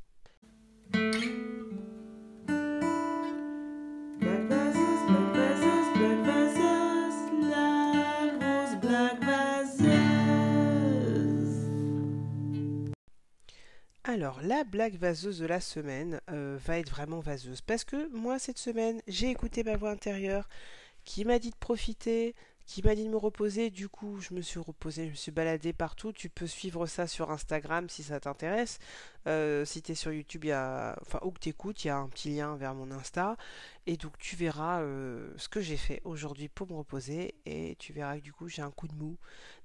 Alors, 14.15 14.39
la 14.41 14.63
blague 14.63 14.95
vaseuse 14.95 15.39
de 15.39 15.45
la 15.45 15.60
semaine 15.60 16.21
euh, 16.32 16.58
va 16.63 16.80
être 16.80 16.89
vraiment 16.89 17.19
vaseuse. 17.19 17.60
Parce 17.60 17.84
que 17.84 18.08
moi, 18.15 18.39
cette 18.39 18.58
semaine, 18.58 19.01
j'ai 19.10 19.30
écouté 19.30 19.62
ma 19.62 19.75
voix 19.75 19.89
intérieure 19.89 20.47
qui 21.04 21.25
m'a 21.25 21.38
dit 21.38 21.49
de 21.49 21.56
profiter, 21.58 22.34
qui 22.65 22.82
m'a 22.82 22.95
dit 22.95 23.04
de 23.04 23.10
me 23.10 23.17
reposer. 23.17 23.71
Du 23.71 23.89
coup, 23.89 24.21
je 24.21 24.34
me 24.34 24.39
suis 24.39 24.58
reposée, 24.58 25.08
je 25.08 25.12
me 25.12 25.15
suis 25.15 25.34
baladée 25.34 25.73
partout. 25.73 26.13
Tu 26.13 26.30
peux 26.30 26.47
suivre 26.47 26.86
ça 26.86 27.08
sur 27.08 27.30
Instagram 27.30 27.89
si 27.89 28.04
ça 28.04 28.21
t'intéresse. 28.21 28.80
Euh, 29.28 29.65
si 29.65 29.82
tu 29.82 29.91
es 29.91 29.95
sur 29.95 30.13
YouTube, 30.13 30.45
y 30.45 30.54
a... 30.54 30.97
enfin, 31.01 31.19
où 31.21 31.32
que 31.32 31.39
tu 31.39 31.49
écoutes, 31.49 31.84
il 31.84 31.88
y 31.88 31.91
a 31.91 31.97
un 31.97 32.08
petit 32.08 32.30
lien 32.30 32.56
vers 32.56 32.73
mon 32.73 32.91
Insta. 32.91 33.36
Et 33.86 33.97
donc, 33.97 34.17
tu 34.17 34.38
verras 34.38 34.80
euh, 34.80 35.34
ce 35.36 35.49
que 35.49 35.60
j'ai 35.60 35.75
fait 35.75 36.01
aujourd'hui 36.06 36.47
pour 36.47 36.69
me 36.69 36.78
reposer. 36.78 37.36
Et 37.45 37.75
tu 37.80 37.91
verras 37.91 38.15
que 38.15 38.23
du 38.23 38.32
coup, 38.32 38.47
j'ai 38.47 38.62
un 38.62 38.71
coup 38.71 38.88
de 38.88 38.95
mou. 38.95 39.17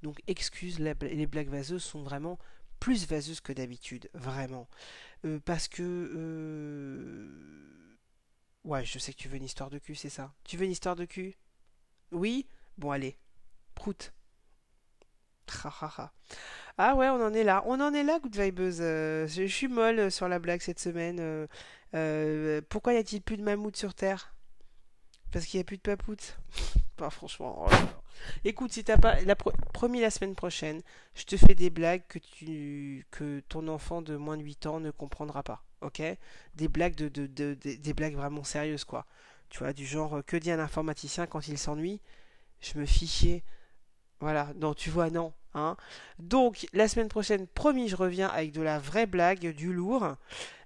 Donc, 0.03 0.21
excuse, 0.27 0.81
les 0.81 1.27
blagues 1.29 1.51
vaseuses 1.51 1.85
sont 1.85 2.03
vraiment 2.03 2.37
plus 2.81 3.07
vaseuses 3.07 3.41
que 3.41 3.53
d'habitude, 3.53 4.11
vraiment. 4.15 4.69
Euh, 5.25 5.39
parce 5.45 5.69
que... 5.69 5.83
euh, 5.83 7.29
Ouais, 8.65 8.85
je 8.85 8.99
sais 8.99 9.13
que 9.13 9.19
tu 9.19 9.29
veux 9.29 9.37
une 9.37 9.45
histoire 9.45 9.71
de 9.71 9.79
cul, 9.79 9.95
c'est 9.95 10.11
ça. 10.11 10.35
Tu 10.45 10.57
veux 10.57 10.65
une 10.65 10.71
histoire 10.71 10.97
de 10.97 11.05
cul? 11.07 11.35
Oui? 12.13 12.47
Bon, 12.77 12.91
allez. 12.91 13.17
Prout. 13.75 14.13
Ah 16.77 16.95
ouais, 16.95 17.09
on 17.09 17.25
en 17.25 17.33
est 17.33 17.45
là. 17.45 17.63
On 17.67 17.81
en 17.81 17.95
est 17.95 18.03
là, 18.03 18.19
Good 18.21 18.37
Vibeuse. 18.37 18.79
Euh, 18.81 19.27
je, 19.27 19.47
suis 19.47 19.69
molle 19.69 20.11
sur 20.11 20.29
la 20.29 20.39
blague 20.39 20.61
cette 20.61 20.79
semaine. 20.79 21.49
Pourquoi 22.69 22.93
y 22.93 22.97
a-t-il 22.99 23.23
plus 23.23 23.37
de 23.37 23.43
mammouth 23.43 23.77
sur 23.77 23.95
Terre? 23.95 24.35
Parce 25.33 25.47
qu'il 25.47 25.59
n'y 25.59 25.63
a 25.63 25.65
plus 25.65 25.77
de 25.77 25.83
papoutes. 25.83 26.39
Bah, 26.99 27.11
franchement. 27.11 27.67
oh. 27.67 27.75
Écoute, 28.45 28.73
si 28.73 28.85
t'as 28.85 28.99
pas 28.99 29.21
la 29.23 29.37
pro- 29.37 29.53
promis 29.73 30.01
la 30.01 30.11
semaine 30.11 30.35
prochaine, 30.35 30.83
je 31.15 31.25
te 31.25 31.37
fais 31.37 31.55
des 31.55 31.71
blagues 31.71 32.03
que 32.09 32.19
tu 32.19 33.07
que 33.11 33.41
ton 33.49 33.69
enfant 33.69 34.03
de 34.03 34.17
moins 34.17 34.37
de 34.37 34.43
8 34.43 34.67
ans 34.67 34.81
ne 34.81 34.91
comprendra 34.91 35.43
pas. 35.43 35.63
Ok? 35.83 36.03
Des 36.55 36.69
blagues 36.69 36.97
de, 36.97 37.09
de- 37.09 37.27
de- 37.27 37.55
de- 37.63 37.77
des 37.77 37.95
blagues 37.95 38.15
vraiment 38.17 38.45
sérieuses, 38.45 38.85
quoi. 38.85 39.07
Tu 39.51 39.61
vois, 39.61 39.73
du 39.73 39.87
genre 39.87 40.19
euh, 40.19 40.23
que 40.23 40.37
dit 40.37 40.51
un 40.51 40.61
informaticien 40.61 41.27
quand 41.27 41.49
il 41.49 41.59
s'ennuie? 41.59 42.01
Je 42.61 42.79
me 42.79 42.87
fichais. 42.87 43.45
Voilà, 44.21 44.49
non, 44.57 44.75
tu 44.75 44.91
vois, 44.91 45.11
non. 45.11 45.33
Hein. 45.55 45.77
Donc, 46.19 46.67
la 46.73 46.89
semaine 46.89 47.09
prochaine, 47.09 47.47
promis, 47.47 47.89
je 47.89 47.97
reviens 47.97 48.29
avec 48.29 48.53
de 48.53 48.63
la 48.63 48.79
vraie 48.79 49.07
blague, 49.07 49.55
du 49.55 49.73
lourd. 49.73 50.17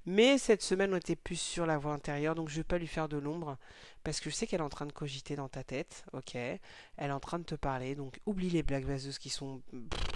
Mais 0.07 0.37
cette 0.39 0.63
semaine, 0.63 0.93
on 0.93 0.99
était 0.99 1.17
plus 1.17 1.41
sur 1.41 1.65
la 1.65 1.79
voix 1.79 1.93
intérieure, 1.95 2.35
donc 2.35 2.51
je 2.51 2.57
vais 2.57 2.65
pas 2.65 2.79
lui 2.79 2.87
faire 2.87 3.09
de 3.09 3.17
l'ombre, 3.17 3.57
parce 4.03 4.21
que 4.21 4.29
je 4.29 4.35
sais 4.35 4.47
qu'elle 4.47 4.61
est 4.61 4.65
en 4.65 4.69
train 4.69 4.87
de 4.87 4.93
cogiter 4.93 5.35
dans 5.35 5.49
ta 5.49 5.65
tête, 5.65 6.05
ok? 6.13 6.35
Elle 6.35 6.61
est 6.99 7.11
en 7.11 7.21
train 7.21 7.39
de 7.39 7.45
te 7.45 7.55
parler, 7.55 7.95
donc 7.95 8.21
oublie 8.27 8.51
les 8.51 8.63
blagues 8.63 8.85
vaseuses 8.85 9.19
qui 9.19 9.31
sont... 9.31 9.63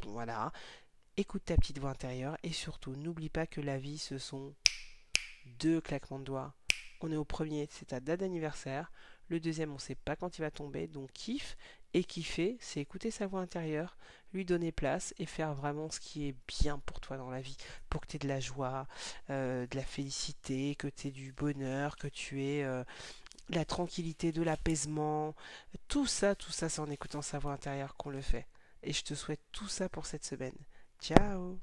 voilà. 0.07 0.53
Écoute 1.17 1.47
ta 1.47 1.57
petite 1.57 1.79
voix 1.79 1.91
intérieure, 1.91 2.37
et 2.43 2.53
surtout, 2.53 2.95
n'oublie 2.97 3.31
pas 3.31 3.47
que 3.47 3.61
la 3.61 3.79
vie, 3.79 3.99
ce 3.99 4.19
sont 4.19 4.55
deux 5.59 5.81
claquements 5.81 6.19
de 6.19 6.25
doigts. 6.25 6.55
On 7.01 7.11
est 7.11 7.17
au 7.17 7.25
premier, 7.25 7.69
c'est 7.71 7.87
ta 7.87 8.01
date 8.01 8.21
d'anniversaire. 8.21 8.93
Le 9.29 9.41
deuxième, 9.41 9.73
on 9.73 9.79
sait 9.79 9.95
pas 9.95 10.17
quand 10.17 10.39
il 10.39 10.43
va 10.43 10.51
tomber, 10.51 10.87
donc 10.87 11.13
kiffe. 11.13 11.57
Et 11.95 12.05
kiffer, 12.05 12.59
c'est 12.61 12.81
écouter 12.81 13.11
sa 13.11 13.27
voix 13.27 13.41
intérieure, 13.41 13.97
lui 14.33 14.45
donner 14.45 14.73
place 14.73 15.15
et 15.19 15.27
faire 15.27 15.55
vraiment 15.55 15.91
ce 15.91 16.01
qui 16.01 16.29
est 16.29 16.35
bien 16.47 16.79
pour 16.81 17.01
toi 17.01 17.17
dans 17.17 17.31
la 17.31 17.41
vie. 17.41 17.57
Pour 17.89 18.03
que 18.03 18.07
tu 18.07 18.17
aies 18.17 18.19
de 18.19 18.29
la 18.29 18.41
joie, 18.41 18.87
euh, 19.31 19.67
de 19.67 19.77
la 19.77 19.83
félicité, 19.83 20.75
que 20.75 20.89
tu 20.89 21.09
aies 21.09 21.11
du 21.11 21.33
bonheur, 21.33 21.97
que 21.97 22.09
tu 22.09 22.43
aies 22.43 22.65
euh, 22.65 22.85
la 23.49 23.65
tranquillité, 23.65 24.33
de 24.33 24.43
l'apaisement. 24.43 25.35
Tout 25.89 26.07
ça, 26.07 26.35
tout 26.35 26.53
ça, 26.53 26.69
c'est 26.69 26.81
en 26.81 26.91
écoutant 26.91 27.23
sa 27.23 27.39
voix 27.39 27.53
intérieure 27.53 27.97
qu'on 27.97 28.11
le 28.11 28.21
fait. 28.21 28.47
Et 28.83 28.93
je 28.93 29.03
te 29.03 29.15
souhaite 29.15 29.41
tout 29.53 29.69
ça 29.69 29.89
pour 29.89 30.07
cette 30.07 30.25
semaine. 30.25 30.57
Ciao 31.01 31.59